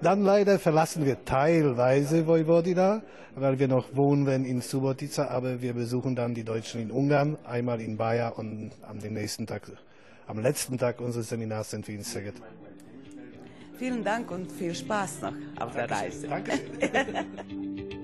Dann 0.00 0.22
leider 0.22 0.60
verlassen 0.60 1.04
wir 1.04 1.24
teilweise 1.24 2.28
Vojvodina, 2.28 3.02
weil 3.34 3.58
wir 3.58 3.66
noch 3.66 3.96
wohnen 3.96 4.44
in 4.44 4.60
Subotica, 4.60 5.26
aber 5.26 5.60
wir 5.62 5.74
besuchen 5.74 6.14
dann 6.14 6.32
die 6.32 6.44
Deutschen 6.44 6.80
in 6.80 6.92
Ungarn, 6.92 7.36
einmal 7.44 7.80
in 7.80 7.96
Baja 7.96 8.28
und 8.28 8.70
am 8.82 8.98
nächsten 8.98 9.48
Tag, 9.48 9.62
am 10.28 10.38
letzten 10.38 10.78
Tag 10.78 11.00
unseres 11.00 11.28
Seminars 11.28 11.70
sind 11.70 11.88
wir 11.88 11.96
in 11.96 12.04
Szeged. 12.04 12.34
Vielen 13.76 14.04
Dank 14.04 14.30
und 14.30 14.52
viel 14.52 14.76
Spaß 14.76 15.22
noch 15.22 15.34
auf 15.58 15.72
der 15.74 15.90
Reise. 15.90 16.28
Danke. 16.28 16.52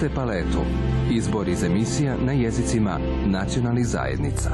Gledate 0.00 0.14
paletu. 0.14 0.62
Izbor 1.10 1.48
iz 1.48 1.64
emisija 1.64 2.16
na 2.26 2.32
jezicima 2.32 2.98
nacionalnih 3.26 3.86
zajednica. 3.86 4.50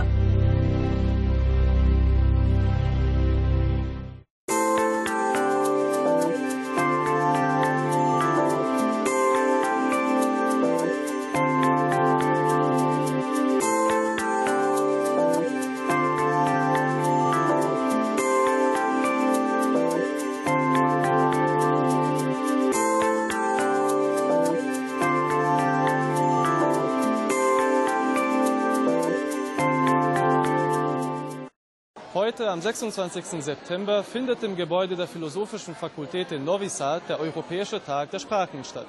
Heute, 32.38 32.50
am 32.50 32.60
26. 32.60 33.42
September, 33.42 34.04
findet 34.04 34.42
im 34.42 34.56
Gebäude 34.56 34.94
der 34.94 35.06
Philosophischen 35.06 35.74
Fakultät 35.74 36.32
in 36.32 36.44
Novi 36.44 36.68
Sad 36.68 37.08
der 37.08 37.18
Europäische 37.18 37.82
Tag 37.82 38.10
der 38.10 38.18
Sprachen 38.18 38.62
statt. 38.62 38.84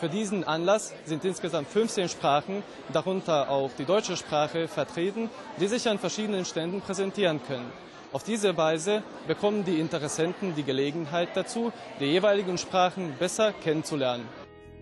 Für 0.00 0.08
diesen 0.08 0.44
Anlass 0.44 0.94
sind 1.04 1.22
insgesamt 1.26 1.68
15 1.68 2.08
Sprachen, 2.08 2.62
darunter 2.94 3.50
auch 3.50 3.70
die 3.78 3.84
deutsche 3.84 4.16
Sprache, 4.16 4.66
vertreten, 4.66 5.28
die 5.60 5.66
sich 5.66 5.86
an 5.86 5.98
verschiedenen 5.98 6.46
Ständen 6.46 6.80
präsentieren 6.80 7.38
können. 7.46 7.70
Auf 8.14 8.22
diese 8.22 8.56
Weise 8.56 9.02
bekommen 9.26 9.62
die 9.66 9.78
Interessenten 9.78 10.54
die 10.54 10.64
Gelegenheit 10.64 11.28
dazu, 11.34 11.74
die 12.00 12.06
jeweiligen 12.06 12.56
Sprachen 12.56 13.14
besser 13.18 13.52
kennenzulernen. 13.52 14.26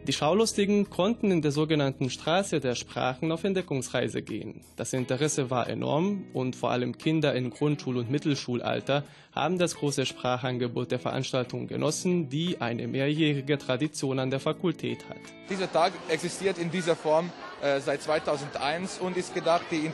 Die 0.07 0.13
Schaulustigen 0.13 0.91
konnten 0.91 1.31
in 1.31 1.41
der 1.41 1.51
sogenannten 1.51 2.11
Straße 2.11 2.61
der 2.61 2.75
Sprachen 2.75 3.33
auf 3.33 3.43
Entdeckungsreise 3.43 4.21
gehen. 4.21 4.61
Das 4.77 4.93
Interesse 4.93 5.49
war 5.49 5.67
enorm 5.67 6.25
und 6.35 6.57
vor 6.57 6.73
allem 6.73 6.99
Kinder 6.99 7.35
in 7.35 7.51
Grundschul- 7.51 7.97
und 7.97 8.11
Mittelschulalter 8.11 9.05
haben 9.35 9.59
das 9.59 9.77
große 9.77 10.05
Sprachangebot 10.05 10.91
der 10.91 10.99
Veranstaltung 10.99 11.69
genossen, 11.69 12.29
die 12.29 12.61
eine 12.61 12.87
mehrjährige 12.87 13.57
Tradition 13.57 14.19
an 14.19 14.29
der 14.29 14.41
Fakultät 14.41 15.09
hat. 15.09 15.17
Dieser 15.49 15.73
Tag 15.73 15.95
existiert 16.11 16.59
in 16.59 16.71
dieser 16.71 16.97
Form 16.97 17.33
seit 17.81 18.03
2001 18.03 18.99
und 18.99 19.17
ist 19.17 19.35
gedacht, 19.35 19.65
die 19.71 19.89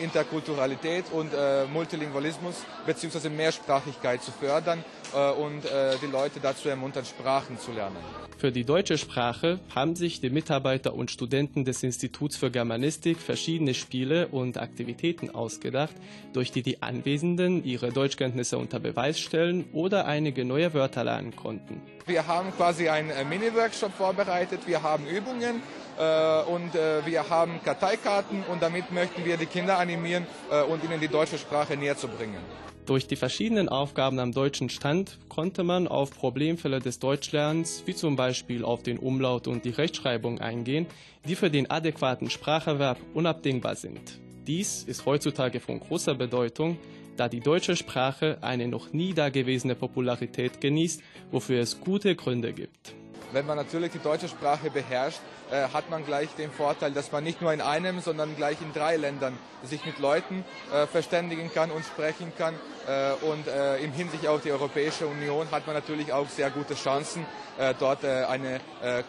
Interkulturalität 0.00 1.06
und 1.12 1.32
äh, 1.32 1.64
Multilingualismus 1.72 2.56
bzw. 2.86 3.30
Mehrsprachigkeit 3.30 4.22
zu 4.22 4.32
fördern 4.32 4.84
äh, 5.14 5.30
und 5.30 5.64
äh, 5.64 5.96
die 6.02 6.06
Leute 6.06 6.40
dazu 6.40 6.68
ermuntern, 6.68 7.04
Sprachen 7.04 7.58
zu 7.58 7.72
lernen. 7.72 7.96
Für 8.36 8.52
die 8.52 8.64
deutsche 8.64 8.98
Sprache 8.98 9.60
haben 9.74 9.96
sich 9.96 10.20
die 10.20 10.28
Mitarbeiter 10.30 10.94
und 10.94 11.10
Studenten 11.10 11.64
des 11.64 11.82
Instituts 11.82 12.36
für 12.36 12.50
Germanistik 12.50 13.18
verschiedene 13.18 13.74
Spiele 13.74 14.28
und 14.28 14.58
Aktivitäten 14.58 15.30
ausgedacht, 15.30 15.94
durch 16.32 16.52
die 16.52 16.62
die 16.62 16.82
Anwesenden 16.82 17.64
ihre 17.64 17.92
Deutschkenntnisse 17.92 18.58
unter 18.58 18.80
Beweis 18.80 19.18
stellen 19.18 19.64
oder 19.72 20.06
einige 20.06 20.44
neue 20.44 20.74
Wörter 20.74 21.04
lernen 21.04 21.34
konnten. 21.36 21.80
Wir 22.06 22.26
haben 22.26 22.52
quasi 22.56 22.88
einen 22.88 23.10
äh, 23.10 23.24
Mini-Workshop 23.24 23.92
vorbereitet, 23.94 24.66
wir 24.66 24.82
haben 24.82 25.06
Übungen 25.06 25.56
äh, 25.56 25.83
und 25.96 26.74
äh, 26.74 27.06
wir 27.06 27.28
haben 27.28 27.60
Karteikarten 27.64 28.42
und 28.50 28.62
damit 28.62 28.90
möchten 28.92 29.24
wir 29.24 29.36
die 29.36 29.46
Kinder 29.46 29.78
animieren 29.78 30.26
äh, 30.50 30.62
und 30.62 30.82
ihnen 30.84 31.00
die 31.00 31.08
deutsche 31.08 31.38
Sprache 31.38 31.76
näher 31.76 31.96
zu 31.96 32.08
bringen. 32.08 32.38
Durch 32.86 33.06
die 33.06 33.16
verschiedenen 33.16 33.70
Aufgaben 33.70 34.18
am 34.18 34.32
deutschen 34.32 34.68
Stand 34.68 35.18
konnte 35.30 35.64
man 35.64 35.88
auf 35.88 36.10
Problemfälle 36.10 36.80
des 36.80 36.98
Deutschlernens, 36.98 37.82
wie 37.86 37.94
zum 37.94 38.14
Beispiel 38.14 38.62
auf 38.62 38.82
den 38.82 38.98
Umlaut 38.98 39.46
und 39.46 39.64
die 39.64 39.70
Rechtschreibung 39.70 40.38
eingehen, 40.38 40.86
die 41.26 41.34
für 41.34 41.48
den 41.48 41.70
adäquaten 41.70 42.28
Spracherwerb 42.28 42.98
unabdingbar 43.14 43.76
sind. 43.76 44.20
Dies 44.46 44.82
ist 44.82 45.06
heutzutage 45.06 45.60
von 45.60 45.80
großer 45.80 46.14
Bedeutung, 46.14 46.76
da 47.16 47.30
die 47.30 47.40
deutsche 47.40 47.76
Sprache 47.76 48.36
eine 48.42 48.68
noch 48.68 48.92
nie 48.92 49.14
dagewesene 49.14 49.74
Popularität 49.74 50.60
genießt, 50.60 51.00
wofür 51.30 51.60
es 51.60 51.80
gute 51.80 52.14
Gründe 52.14 52.52
gibt. 52.52 52.94
Wenn 53.34 53.46
man 53.46 53.56
natürlich 53.56 53.90
die 53.90 53.98
deutsche 53.98 54.28
Sprache 54.28 54.70
beherrscht, 54.70 55.18
äh, 55.50 55.68
hat 55.74 55.90
man 55.90 56.06
gleich 56.06 56.28
den 56.36 56.52
Vorteil, 56.52 56.92
dass 56.92 57.10
man 57.10 57.24
nicht 57.24 57.42
nur 57.42 57.52
in 57.52 57.60
einem, 57.60 58.00
sondern 58.00 58.36
gleich 58.36 58.58
in 58.62 58.72
drei 58.72 58.96
Ländern 58.96 59.36
sich 59.64 59.84
mit 59.84 59.98
Leuten 59.98 60.44
äh, 60.72 60.86
verständigen 60.86 61.52
kann 61.52 61.72
und 61.72 61.84
sprechen 61.84 62.32
kann. 62.38 62.54
Äh, 62.86 63.12
und 63.26 63.48
äh, 63.48 63.78
im 63.78 63.92
Hinsicht 63.92 64.28
auf 64.28 64.42
die 64.42 64.52
Europäische 64.52 65.08
Union 65.08 65.50
hat 65.50 65.66
man 65.66 65.74
natürlich 65.74 66.12
auch 66.12 66.28
sehr 66.28 66.48
gute 66.50 66.76
Chancen, 66.76 67.26
äh, 67.58 67.74
dort 67.76 68.04
äh, 68.04 68.24
eine 68.24 68.60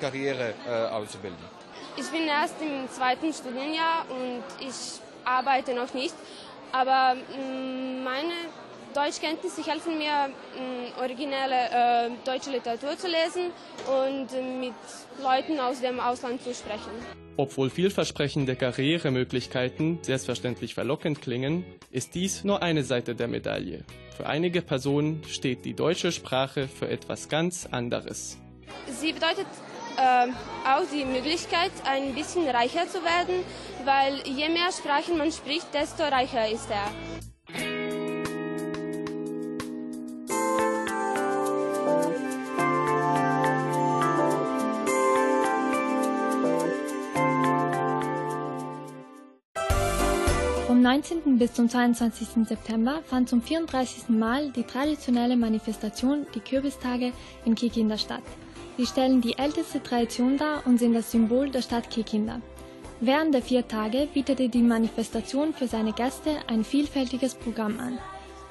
Karriere 0.02 0.54
auszubilden. 0.92 1.38
Ich 1.98 2.08
bin 2.10 2.28
erst 2.28 2.56
im 2.62 2.90
zweiten 2.90 3.32
Studienjahr 3.32 4.06
und 4.10 4.44
ich 4.60 5.00
arbeite 5.24 5.74
noch 5.74 5.94
nicht. 5.94 6.16
Aber 6.72 7.16
mm, 7.16 8.04
meine 8.04 8.34
Deutschkenntnisse 8.96 9.62
helfen 9.66 9.98
mir, 9.98 10.30
mm, 10.30 11.00
originelle 11.00 11.70
äh, 11.70 12.10
deutsche 12.24 12.52
Literatur 12.52 12.98
zu 12.98 13.08
lesen 13.08 13.52
und 13.88 14.34
äh, 14.34 14.42
mit 14.42 14.74
Leuten 15.22 15.60
aus 15.60 15.82
dem 15.82 16.00
Ausland 16.00 16.42
zu 16.42 16.54
sprechen. 16.54 16.92
Obwohl 17.36 17.70
vielversprechende 17.70 18.56
Karrieremöglichkeiten 18.56 20.00
selbstverständlich 20.02 20.74
verlockend 20.74 21.22
klingen, 21.22 21.66
ist 21.92 22.16
dies 22.16 22.46
nur 22.46 22.64
eine 22.64 22.84
Seite 22.84 23.16
der 23.16 23.28
Medaille. 23.28 23.84
Für 24.16 24.28
einige 24.28 24.62
Personen 24.62 25.22
steht 25.28 25.66
die 25.66 25.74
deutsche 25.74 26.14
Sprache 26.14 26.70
für 26.70 26.88
etwas 26.88 27.28
ganz 27.28 27.68
anderes. 27.70 28.38
Sie 28.88 29.12
bedeutet 29.12 29.48
äh, 29.98 30.28
auch 30.66 30.86
die 30.94 31.04
Möglichkeit, 31.04 31.72
ein 31.84 32.16
bisschen 32.16 32.48
reicher 32.48 32.88
zu 32.88 33.04
werden, 33.04 33.44
weil 33.84 34.22
je 34.26 34.48
mehr 34.48 34.72
Sprachen 34.72 35.18
man 35.18 35.34
spricht, 35.34 35.74
desto 35.74 36.04
reicher 36.04 36.48
ist 36.48 36.70
er. 36.70 36.90
19. 50.96 51.38
bis 51.38 51.52
zum 51.52 51.68
22. 51.68 52.48
September 52.48 53.02
fand 53.06 53.28
zum 53.28 53.42
34. 53.42 54.08
Mal 54.08 54.52
die 54.52 54.64
traditionelle 54.64 55.36
Manifestation 55.36 56.26
Die 56.34 56.40
Kürbistage 56.40 57.12
in 57.44 57.54
Kikinda 57.54 57.98
statt. 57.98 58.24
Sie 58.78 58.86
stellen 58.86 59.20
die 59.20 59.38
älteste 59.38 59.84
Tradition 59.84 60.38
dar 60.38 60.66
und 60.66 60.78
sind 60.78 60.94
das 60.94 61.12
Symbol 61.12 61.50
der 61.50 61.62
Stadt 61.64 61.90
Kikinda. 61.90 62.40
Während 63.02 63.34
der 63.34 63.42
vier 63.42 63.68
Tage 63.68 64.08
bietete 64.14 64.48
die 64.48 64.62
Manifestation 64.62 65.54
für 65.54 65.68
seine 65.68 65.92
Gäste 65.92 66.32
ein 66.48 66.64
vielfältiges 66.64 67.36
Programm 67.36 67.78
an. 67.78 67.98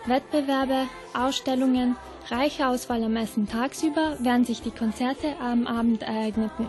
Wettbewerbe, 0.04 0.86
Ausstellungen, 1.14 1.96
reiche 2.28 2.68
Auswahl 2.68 3.04
am 3.04 3.16
Essen 3.16 3.48
tagsüber, 3.48 4.18
während 4.20 4.46
sich 4.46 4.60
die 4.60 4.70
Konzerte 4.70 5.34
am 5.40 5.66
Abend 5.66 6.02
ereigneten. 6.02 6.66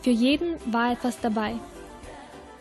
Für 0.00 0.10
jeden 0.10 0.54
war 0.72 0.92
etwas 0.92 1.20
dabei. 1.20 1.56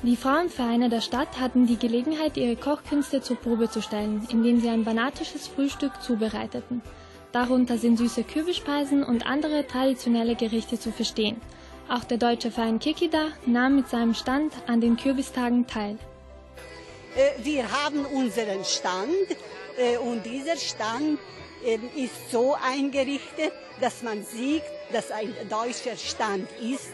Die 0.03 0.15
Frauenvereine 0.15 0.89
der 0.89 1.01
Stadt 1.01 1.39
hatten 1.39 1.65
die 1.65 1.77
Gelegenheit, 1.77 2.37
ihre 2.37 2.55
Kochkünste 2.55 3.21
zur 3.21 3.35
Probe 3.37 3.67
zu 3.67 3.81
stellen, 3.81 4.27
indem 4.31 4.61
sie 4.61 4.69
ein 4.69 4.83
banatisches 4.83 5.47
Frühstück 5.47 6.03
zubereiteten. 6.03 6.83
Darunter 7.31 7.79
sind 7.79 7.97
süße 7.97 8.23
Kürbisspeisen 8.23 9.03
und 9.03 9.25
andere 9.25 9.65
traditionelle 9.65 10.35
Gerichte 10.35 10.79
zu 10.79 10.91
verstehen. 10.91 11.41
Auch 11.89 12.03
der 12.03 12.17
deutsche 12.17 12.51
Verein 12.51 12.77
Kikida 12.77 13.29
nahm 13.47 13.75
mit 13.75 13.89
seinem 13.89 14.13
Stand 14.13 14.53
an 14.67 14.81
den 14.81 14.97
Kürbistagen 14.97 15.65
teil. 15.65 15.97
Äh, 17.15 17.43
wir 17.43 17.63
haben 17.71 18.05
unseren 18.05 18.63
Stand 18.65 19.09
äh, 19.77 19.97
und 19.97 20.23
dieser 20.23 20.57
Stand 20.57 21.17
ähm, 21.65 21.81
ist 21.95 22.31
so 22.31 22.55
eingerichtet, 22.63 23.51
dass 23.81 24.03
man 24.03 24.23
sieht, 24.23 24.63
dass 24.93 25.09
ein 25.09 25.33
deutscher 25.49 25.97
Stand 25.97 26.47
ist. 26.61 26.89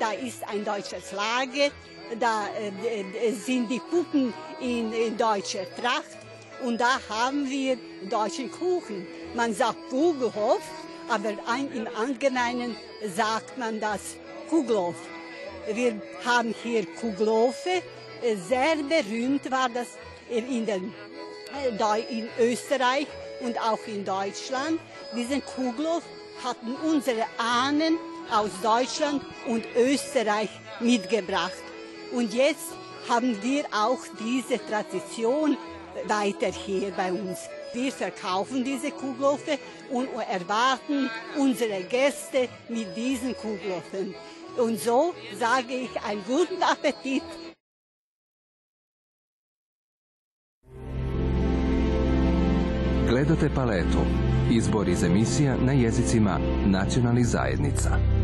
Da 0.00 0.12
ist 0.12 0.42
ein 0.48 0.64
deutscher 0.64 1.00
Flagge, 1.00 1.70
da 2.18 2.48
äh, 2.48 3.28
äh, 3.28 3.32
sind 3.32 3.70
die 3.70 3.80
Puppen 3.80 4.32
in, 4.60 5.16
deutscher 5.16 5.64
Tracht 5.76 6.16
und 6.64 6.80
da 6.80 7.00
haben 7.08 7.48
wir 7.48 7.78
deutschen 8.08 8.50
Kuchen. 8.50 9.06
Man 9.34 9.54
sagt 9.54 9.88
Kugelhof, 9.90 10.60
aber 11.08 11.30
im 11.30 11.88
Allgemeinen 11.96 12.76
sagt 13.14 13.56
man 13.58 13.80
das 13.80 14.16
Kugelhof. 14.48 14.96
Wir 15.72 16.00
haben 16.24 16.54
hier 16.62 16.86
Kugelhofe, 16.86 17.82
äh, 18.22 18.36
sehr 18.36 18.76
berühmt 18.76 19.50
war 19.50 19.68
das 19.68 19.88
in, 20.30 20.66
den, 20.66 20.92
in 22.08 22.28
Österreich 22.38 23.06
und 23.40 23.58
auch 23.60 23.86
in 23.86 24.04
Deutschland. 24.04 24.80
Diesen 25.14 25.42
Kugelhof 25.44 26.02
hatten 26.42 26.74
unsere 26.84 27.24
Ahnen 27.38 27.98
aus 28.30 28.50
Deutschland 28.62 29.22
und 29.46 29.64
Österreich 29.76 30.50
mitgebracht. 30.80 31.67
Und 32.12 32.32
jetzt 32.34 32.72
haben 33.08 33.42
wir 33.42 33.64
auch 33.72 33.98
diese 34.18 34.58
Tradition 34.66 35.56
weiter 36.06 36.48
hier 36.48 36.90
bei 36.92 37.12
uns. 37.12 37.38
Wir 37.72 37.92
verkaufen 37.92 38.64
diese 38.64 38.90
Kugelhofe 38.90 39.58
und 39.90 40.08
erwarten 40.30 41.10
unsere 41.36 41.82
Gäste 41.82 42.48
mit 42.68 42.96
diesen 42.96 43.36
Kugelhofen. 43.36 44.14
Und 44.56 44.80
so 44.80 45.14
sage 45.38 45.74
ich 45.74 46.02
einen 46.02 46.24
guten 46.24 46.62
Appetit. 46.62 47.22
Gledate 53.08 53.50
paletu. 53.54 53.98
Izbor 54.50 54.88
iz 54.88 55.02
emisija 55.02 55.56
na 55.56 55.72
jezicima 55.72 56.38
nacionalnih 56.66 57.26
zajednica. 57.26 58.17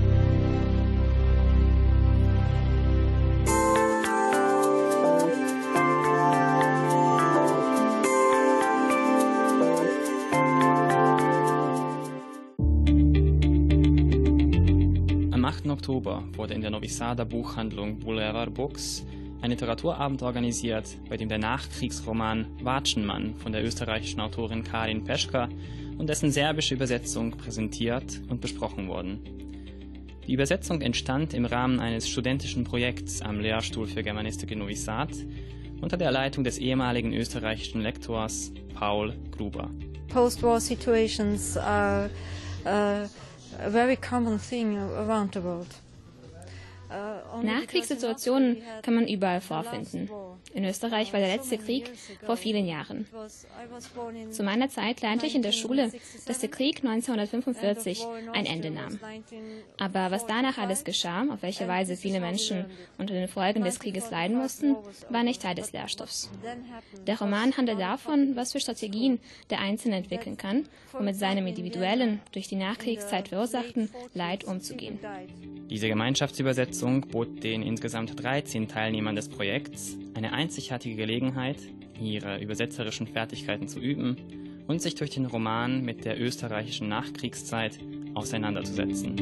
Oktober 15.85 16.25
wurde 16.33 16.55
in 16.55 16.63
der 16.63 16.71
Novi 16.71 16.89
Sada 16.89 17.25
Buchhandlung 17.25 17.99
Boulevard 17.99 18.55
Books 18.55 19.05
ein 19.43 19.51
Literaturabend 19.51 20.23
organisiert, 20.23 20.89
bei 21.11 21.19
dem 21.19 21.29
der 21.29 21.37
Nachkriegsroman 21.37 22.47
Watschenmann 22.63 23.35
von 23.35 23.53
der 23.53 23.63
österreichischen 23.63 24.21
Autorin 24.21 24.65
Karin 24.65 25.05
Peschka 25.05 25.47
und 25.99 26.09
dessen 26.09 26.31
serbische 26.31 26.75
Übersetzung 26.75 27.33
präsentiert 27.33 28.23
und 28.31 28.41
besprochen 28.41 28.89
wurden. 28.89 29.19
Die 30.27 30.33
Übersetzung 30.33 30.81
entstand 30.81 31.35
im 31.35 31.45
Rahmen 31.45 31.79
eines 31.81 32.09
studentischen 32.09 32.65
Projekts 32.65 33.21
am 33.21 33.41
Lehrstuhl 33.41 33.87
für 33.87 34.03
Germanistik 34.03 34.53
in 34.53 34.61
Novi 34.61 34.77
Sad 34.77 35.11
unter 35.83 35.99
der 35.99 36.13
Leitung 36.13 36.45
des 36.45 36.57
ehemaligen 36.57 37.13
österreichischen 37.13 37.83
Lektors 37.83 38.55
Paul 38.73 39.15
Gruber. 39.37 39.69
Post-war 40.09 40.63
situations 40.63 41.59
are 41.59 42.09
uh, 42.65 43.07
a 43.61 43.71
very 43.71 43.97
common 43.97 44.39
thing 44.39 44.79
around 44.79 45.33
the 45.33 45.43
world. 45.43 45.69
Nachkriegssituationen 47.43 48.63
kann 48.83 48.95
man 48.95 49.09
überall 49.09 49.41
vorfinden. 49.41 50.09
In 50.55 50.65
Österreich 50.65 51.13
war 51.13 51.19
der 51.19 51.37
letzte 51.37 51.59
Krieg 51.59 51.91
vor 52.25 52.37
vielen 52.37 52.67
Jahren. 52.67 53.07
Zu 54.31 54.45
meiner 54.45 54.69
Zeit 54.69 55.01
lernte 55.01 55.27
ich 55.27 55.35
in 55.35 55.43
der 55.43 55.51
Schule, 55.53 55.91
dass 56.27 56.39
der 56.39 56.49
Krieg 56.49 56.85
1945 56.85 58.07
ein 58.33 58.47
Ende 58.47 58.71
nahm. 58.71 59.01
Aber 59.79 60.13
was 60.13 60.27
danach 60.27 60.57
alles 60.59 60.85
geschah, 60.85 61.27
auf 61.29 61.43
welche 61.43 61.67
Weise 61.67 61.97
viele 61.97 62.21
Menschen 62.21 62.67
unter 62.99 63.15
den 63.15 63.27
Folgen 63.27 63.65
des 63.65 63.81
Krieges 63.81 64.11
leiden 64.13 64.37
mussten, 64.37 64.77
war 65.11 65.25
nicht 65.25 65.43
Teil 65.43 65.57
des 65.57 65.73
Lehrstoffs. 65.73 66.31
Der 67.07 67.19
Roman 67.19 67.57
handelt 67.57 67.81
davon, 67.81 68.37
was 68.37 68.53
für 68.53 68.61
Strategien 68.61 69.19
der 69.51 69.59
Einzelne 69.59 69.97
entwickeln 69.97 70.37
kann, 70.37 70.69
um 70.93 71.05
mit 71.05 71.17
seinem 71.17 71.49
individuellen, 71.49 72.21
durch 72.31 72.47
die 72.47 72.57
Nachkriegszeit 72.57 73.29
verursachten 73.29 73.91
Leid 74.15 74.45
umzugehen. 74.45 75.01
Diese 75.69 75.89
Gemeinschaftsübersetzung 75.89 77.01
bot 77.01 77.43
den 77.43 77.63
insgesamt 77.63 78.23
13 78.23 78.69
Teilnehmern 78.69 79.17
des 79.17 79.29
Projekts 79.29 79.97
eine 80.15 80.33
einzigartige 80.45 80.97
Gelegenheit, 80.97 81.57
ihre 81.99 82.39
übersetzerischen 82.39 83.07
Fertigkeiten 83.07 83.67
zu 83.67 83.79
üben 83.81 84.17
und 84.67 84.83
sich 84.83 84.95
durch 84.95 85.09
den 85.09 85.25
Roman 85.25 85.83
mit 85.83 86.05
der 86.05 86.21
österreichischen 86.21 86.87
Nachkriegszeit 86.87 87.79
auseinanderzusetzen. 88.13 89.17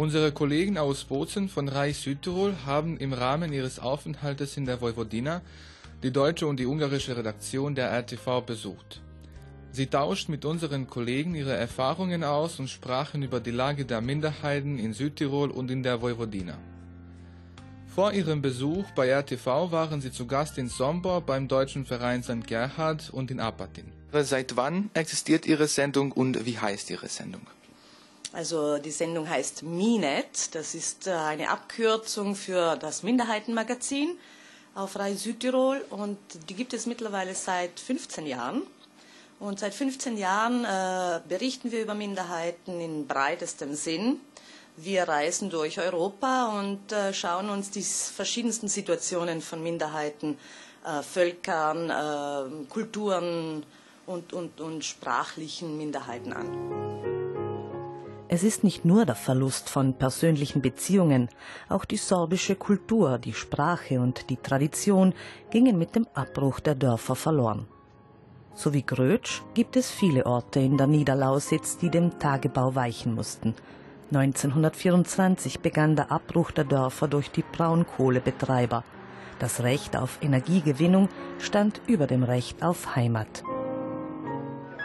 Unsere 0.00 0.32
Kollegen 0.32 0.78
aus 0.78 1.04
Bozen 1.04 1.50
von 1.50 1.68
Reich 1.68 1.98
Südtirol 1.98 2.54
haben 2.64 2.96
im 2.96 3.12
Rahmen 3.12 3.52
ihres 3.52 3.78
Aufenthaltes 3.78 4.56
in 4.56 4.64
der 4.64 4.80
Vojvodina 4.80 5.42
die 6.02 6.10
deutsche 6.10 6.46
und 6.46 6.58
die 6.58 6.64
ungarische 6.64 7.18
Redaktion 7.18 7.74
der 7.74 7.92
RTV 7.92 8.40
besucht. 8.40 9.02
Sie 9.72 9.88
tauscht 9.88 10.30
mit 10.30 10.46
unseren 10.46 10.86
Kollegen 10.86 11.34
ihre 11.34 11.52
Erfahrungen 11.52 12.24
aus 12.24 12.58
und 12.58 12.70
sprachen 12.70 13.22
über 13.22 13.40
die 13.40 13.50
Lage 13.50 13.84
der 13.84 14.00
Minderheiten 14.00 14.78
in 14.78 14.94
Südtirol 14.94 15.50
und 15.50 15.70
in 15.70 15.82
der 15.82 16.00
Vojvodina. 16.00 16.56
Vor 17.94 18.14
ihrem 18.14 18.40
Besuch 18.40 18.86
bei 18.92 19.10
RTV 19.10 19.70
waren 19.70 20.00
sie 20.00 20.12
zu 20.12 20.26
Gast 20.26 20.56
in 20.56 20.68
Sombor 20.70 21.20
beim 21.20 21.46
Deutschen 21.46 21.84
Verein 21.84 22.22
St. 22.22 22.46
Gerhard 22.46 23.10
und 23.10 23.30
in 23.30 23.38
Apatin. 23.38 23.92
Seit 24.12 24.56
wann 24.56 24.88
existiert 24.94 25.44
Ihre 25.44 25.66
Sendung 25.66 26.10
und 26.10 26.46
wie 26.46 26.58
heißt 26.58 26.88
Ihre 26.88 27.08
Sendung? 27.08 27.42
Also 28.32 28.78
die 28.78 28.92
Sendung 28.92 29.28
heißt 29.28 29.64
MINET, 29.64 30.54
das 30.54 30.74
ist 30.74 31.08
äh, 31.08 31.10
eine 31.12 31.50
Abkürzung 31.50 32.36
für 32.36 32.76
das 32.76 33.02
Minderheitenmagazin 33.02 34.16
auf 34.74 34.96
Rai 34.96 35.14
Südtirol 35.14 35.84
und 35.90 36.16
die 36.48 36.54
gibt 36.54 36.72
es 36.72 36.86
mittlerweile 36.86 37.34
seit 37.34 37.80
15 37.80 38.26
Jahren. 38.26 38.62
Und 39.40 39.58
seit 39.58 39.74
15 39.74 40.16
Jahren 40.16 40.64
äh, 40.64 41.20
berichten 41.28 41.72
wir 41.72 41.82
über 41.82 41.94
Minderheiten 41.94 42.80
in 42.80 43.06
breitestem 43.06 43.74
Sinn. 43.74 44.20
Wir 44.76 45.04
reisen 45.08 45.50
durch 45.50 45.80
Europa 45.80 46.58
und 46.60 46.92
äh, 46.92 47.12
schauen 47.12 47.48
uns 47.50 47.70
die 47.70 47.82
verschiedensten 47.82 48.68
Situationen 48.68 49.40
von 49.40 49.62
Minderheiten, 49.62 50.38
äh, 50.84 51.02
Völkern, 51.02 51.90
äh, 51.90 52.66
Kulturen 52.68 53.64
und, 54.06 54.32
und, 54.32 54.60
und 54.60 54.84
sprachlichen 54.84 55.76
Minderheiten 55.76 56.32
an. 56.32 57.19
Es 58.32 58.44
ist 58.44 58.62
nicht 58.62 58.84
nur 58.84 59.06
der 59.06 59.16
Verlust 59.16 59.68
von 59.68 59.94
persönlichen 59.94 60.62
Beziehungen, 60.62 61.28
auch 61.68 61.84
die 61.84 61.96
sorbische 61.96 62.54
Kultur, 62.54 63.18
die 63.18 63.32
Sprache 63.32 63.98
und 64.00 64.30
die 64.30 64.36
Tradition 64.36 65.14
gingen 65.50 65.76
mit 65.76 65.96
dem 65.96 66.06
Abbruch 66.14 66.60
der 66.60 66.76
Dörfer 66.76 67.16
verloren. 67.16 67.66
So 68.54 68.72
wie 68.72 68.86
Grötsch 68.86 69.42
gibt 69.54 69.76
es 69.76 69.90
viele 69.90 70.26
Orte 70.26 70.60
in 70.60 70.76
der 70.76 70.86
Niederlausitz, 70.86 71.76
die 71.78 71.90
dem 71.90 72.20
Tagebau 72.20 72.76
weichen 72.76 73.16
mussten. 73.16 73.56
1924 74.12 75.58
begann 75.58 75.96
der 75.96 76.12
Abbruch 76.12 76.52
der 76.52 76.64
Dörfer 76.64 77.08
durch 77.08 77.32
die 77.32 77.42
Braunkohlebetreiber. 77.42 78.84
Das 79.40 79.64
Recht 79.64 79.96
auf 79.96 80.18
Energiegewinnung 80.22 81.08
stand 81.40 81.80
über 81.88 82.06
dem 82.06 82.22
Recht 82.22 82.62
auf 82.62 82.94
Heimat. 82.94 83.42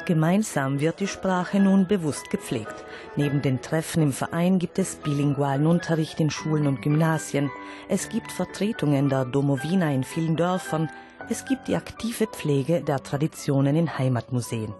Gemeinsam 0.05 0.79
wird 0.79 0.99
die 0.99 1.07
Sprache 1.07 1.59
nun 1.59 1.87
bewusst 1.87 2.29
gepflegt. 2.29 2.85
Neben 3.15 3.41
den 3.41 3.61
Treffen 3.61 4.03
im 4.03 4.13
Verein 4.13 4.59
gibt 4.59 4.77
es 4.77 4.97
bilingualen 4.97 5.65
Unterricht 5.65 6.19
in 6.19 6.29
Schulen 6.29 6.67
und 6.67 6.81
Gymnasien. 6.81 7.49
Es 7.89 8.09
gibt 8.09 8.31
Vertretungen 8.31 9.09
der 9.09 9.25
Domovina 9.25 9.91
in 9.91 10.03
vielen 10.03 10.35
Dörfern. 10.35 10.89
Es 11.27 11.45
gibt 11.45 11.67
die 11.67 11.75
aktive 11.75 12.27
Pflege 12.27 12.81
der 12.81 13.01
Traditionen 13.01 13.75
in 13.75 13.97
Heimatmuseen. 13.97 14.73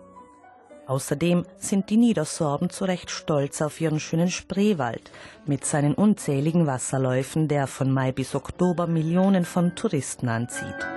Außerdem 0.88 1.45
sind 1.57 1.89
die 1.89 1.97
Niedersorben 1.97 2.69
zu 2.69 2.85
Recht 2.85 3.09
stolz 3.09 3.63
auf 3.63 3.81
ihren 3.81 3.99
schönen 3.99 4.29
Spreewald 4.29 5.09
mit 5.47 5.65
seinen 5.65 5.95
unzähligen 5.95 6.67
Wasserläufen, 6.67 7.47
der 7.47 7.65
von 7.65 7.91
Mai 7.91 8.11
bis 8.11 8.35
Oktober 8.35 8.85
Millionen 8.85 9.45
von 9.45 9.75
Touristen 9.75 10.29
anzieht. 10.29 10.88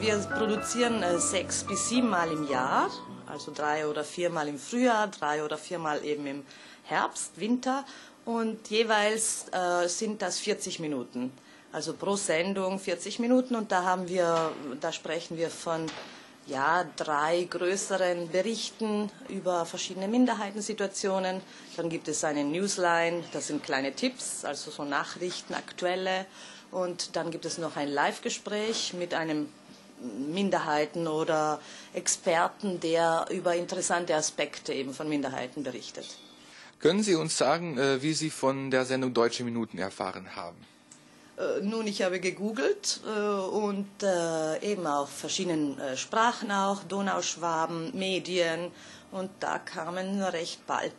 Wir 0.00 0.18
produzieren 0.18 1.02
äh, 1.02 1.18
sechs 1.18 1.64
bis 1.64 1.88
sieben 1.88 2.10
Mal 2.10 2.30
im 2.30 2.48
Jahr 2.48 2.90
also 3.32 3.50
drei 3.54 3.86
oder 3.86 4.04
viermal 4.04 4.46
im 4.48 4.58
Frühjahr, 4.58 5.08
drei 5.08 5.42
oder 5.42 5.56
viermal 5.56 6.04
eben 6.04 6.26
im 6.26 6.44
Herbst, 6.84 7.32
Winter 7.40 7.84
und 8.24 8.68
jeweils 8.68 9.46
äh, 9.52 9.88
sind 9.88 10.22
das 10.22 10.38
40 10.38 10.80
Minuten. 10.80 11.32
Also 11.72 11.94
pro 11.94 12.16
Sendung 12.16 12.78
40 12.78 13.18
Minuten 13.18 13.54
und 13.56 13.72
da 13.72 13.84
haben 13.84 14.08
wir, 14.08 14.52
da 14.80 14.92
sprechen 14.92 15.38
wir 15.38 15.48
von 15.48 15.86
ja, 16.46 16.84
drei 16.96 17.44
größeren 17.44 18.28
Berichten 18.28 19.10
über 19.28 19.64
verschiedene 19.64 20.08
Minderheitensituationen. 20.08 21.40
Dann 21.76 21.88
gibt 21.88 22.08
es 22.08 22.24
eine 22.24 22.44
Newsline, 22.44 23.24
das 23.32 23.46
sind 23.46 23.62
kleine 23.62 23.94
Tipps, 23.94 24.44
also 24.44 24.70
so 24.70 24.84
Nachrichten, 24.84 25.54
aktuelle. 25.54 26.26
Und 26.70 27.16
dann 27.16 27.30
gibt 27.30 27.46
es 27.46 27.58
noch 27.58 27.76
ein 27.76 27.88
Live-Gespräch 27.88 28.92
mit 28.92 29.14
einem 29.14 29.48
Minderheiten 30.32 31.06
oder 31.06 31.60
Experten, 31.94 32.80
der 32.80 33.26
über 33.30 33.54
interessante 33.54 34.14
Aspekte 34.14 34.72
eben 34.72 34.94
von 34.94 35.08
Minderheiten 35.08 35.62
berichtet. 35.62 36.06
Können 36.82 37.04
Sie 37.04 37.14
uns 37.14 37.38
sagen, 37.38 37.78
äh, 37.78 38.02
wie 38.02 38.12
Sie 38.12 38.30
von 38.30 38.72
der 38.72 38.84
Sendung 38.84 39.14
Deutsche 39.14 39.44
Minuten 39.44 39.78
erfahren 39.78 40.34
haben? 40.34 40.56
Äh, 41.38 41.60
nun, 41.62 41.86
ich 41.86 42.02
habe 42.02 42.18
gegoogelt 42.18 43.00
äh, 43.06 43.20
und 43.20 43.86
eben 44.62 44.86
auf 44.86 45.10
verschiedenen 45.10 45.80
Sprachen 45.96 46.50
auch, 46.50 46.82
Donauschwaben, 46.82 47.96
Medien 47.96 48.72
und 49.12 49.30
da 49.38 49.58
kamen 49.58 50.20
recht 50.22 50.66
bald 50.66 50.92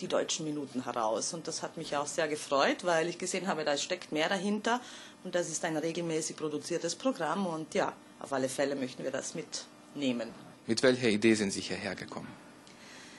die 0.00 0.08
deutschen 0.08 0.44
Minuten 0.44 0.84
heraus. 0.84 1.32
Und 1.32 1.48
das 1.48 1.62
hat 1.62 1.76
mich 1.76 1.96
auch 1.96 2.06
sehr 2.06 2.28
gefreut, 2.28 2.84
weil 2.84 3.08
ich 3.08 3.18
gesehen 3.18 3.46
habe, 3.46 3.64
da 3.64 3.76
steckt 3.76 4.12
mehr 4.12 4.28
dahinter 4.28 4.80
und 5.24 5.34
das 5.34 5.48
ist 5.48 5.64
ein 5.64 5.76
regelmäßig 5.76 6.36
produziertes 6.36 6.94
Programm 6.94 7.46
und 7.46 7.74
ja, 7.74 7.92
auf 8.20 8.32
alle 8.32 8.48
Fälle 8.48 8.76
möchten 8.76 9.02
wir 9.04 9.10
das 9.10 9.34
mitnehmen. 9.34 10.28
Mit 10.66 10.82
welcher 10.82 11.08
Idee 11.08 11.34
sind 11.34 11.50
Sie 11.52 11.60
hierher 11.60 11.94
gekommen? 11.94 12.28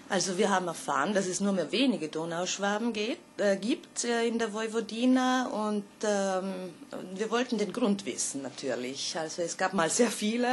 Also 0.10 0.38
wir 0.38 0.50
haben 0.50 0.68
erfahren, 0.68 1.14
dass 1.14 1.26
es 1.26 1.40
nur 1.40 1.54
mehr 1.54 1.72
wenige 1.72 2.10
Donauschwaben 2.10 2.92
geht, 2.92 3.18
äh, 3.38 3.56
gibt 3.56 4.04
äh, 4.04 4.28
in 4.28 4.40
der 4.40 4.52
Vojvodina 4.54 5.48
und 5.48 5.86
ähm, 6.04 6.74
wir 7.16 7.32
wollten 7.32 7.58
den 7.58 7.72
Grund 7.72 8.06
wissen 8.06 8.42
natürlich. 8.42 9.18
Also 9.18 9.42
es 9.42 9.56
gab 9.56 9.74
mal 9.74 9.90
sehr 9.90 10.12
viele 10.12 10.50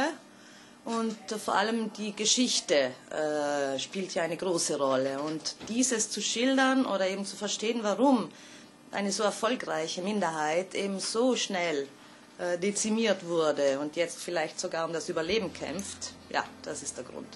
und 0.85 1.17
äh, 1.33 1.37
vor 1.37 1.55
allem 1.55 1.91
die 1.91 2.15
Geschichte 2.15 2.91
äh, 3.11 3.77
spielt 3.79 4.13
ja 4.15 4.23
eine 4.23 4.37
große 4.37 4.77
Rolle 4.77 5.19
und 5.21 5.55
dieses 5.67 6.09
zu 6.09 6.21
schildern 6.21 6.85
oder 6.85 7.09
eben 7.09 7.25
zu 7.25 7.35
verstehen, 7.35 7.79
warum 7.81 8.29
eine 8.91 9.11
so 9.11 9.23
erfolgreiche 9.23 10.01
Minderheit 10.01 10.73
eben 10.73 11.01
so 11.01 11.35
schnell 11.35 11.85
dezimiert 12.61 13.25
wurde 13.25 13.79
und 13.79 13.95
jetzt 13.95 14.21
vielleicht 14.21 14.59
sogar 14.59 14.85
um 14.85 14.93
das 14.93 15.09
Überleben 15.09 15.51
kämpft, 15.53 16.13
ja, 16.29 16.43
das 16.63 16.83
ist 16.83 16.97
der 16.97 17.03
Grund. 17.03 17.27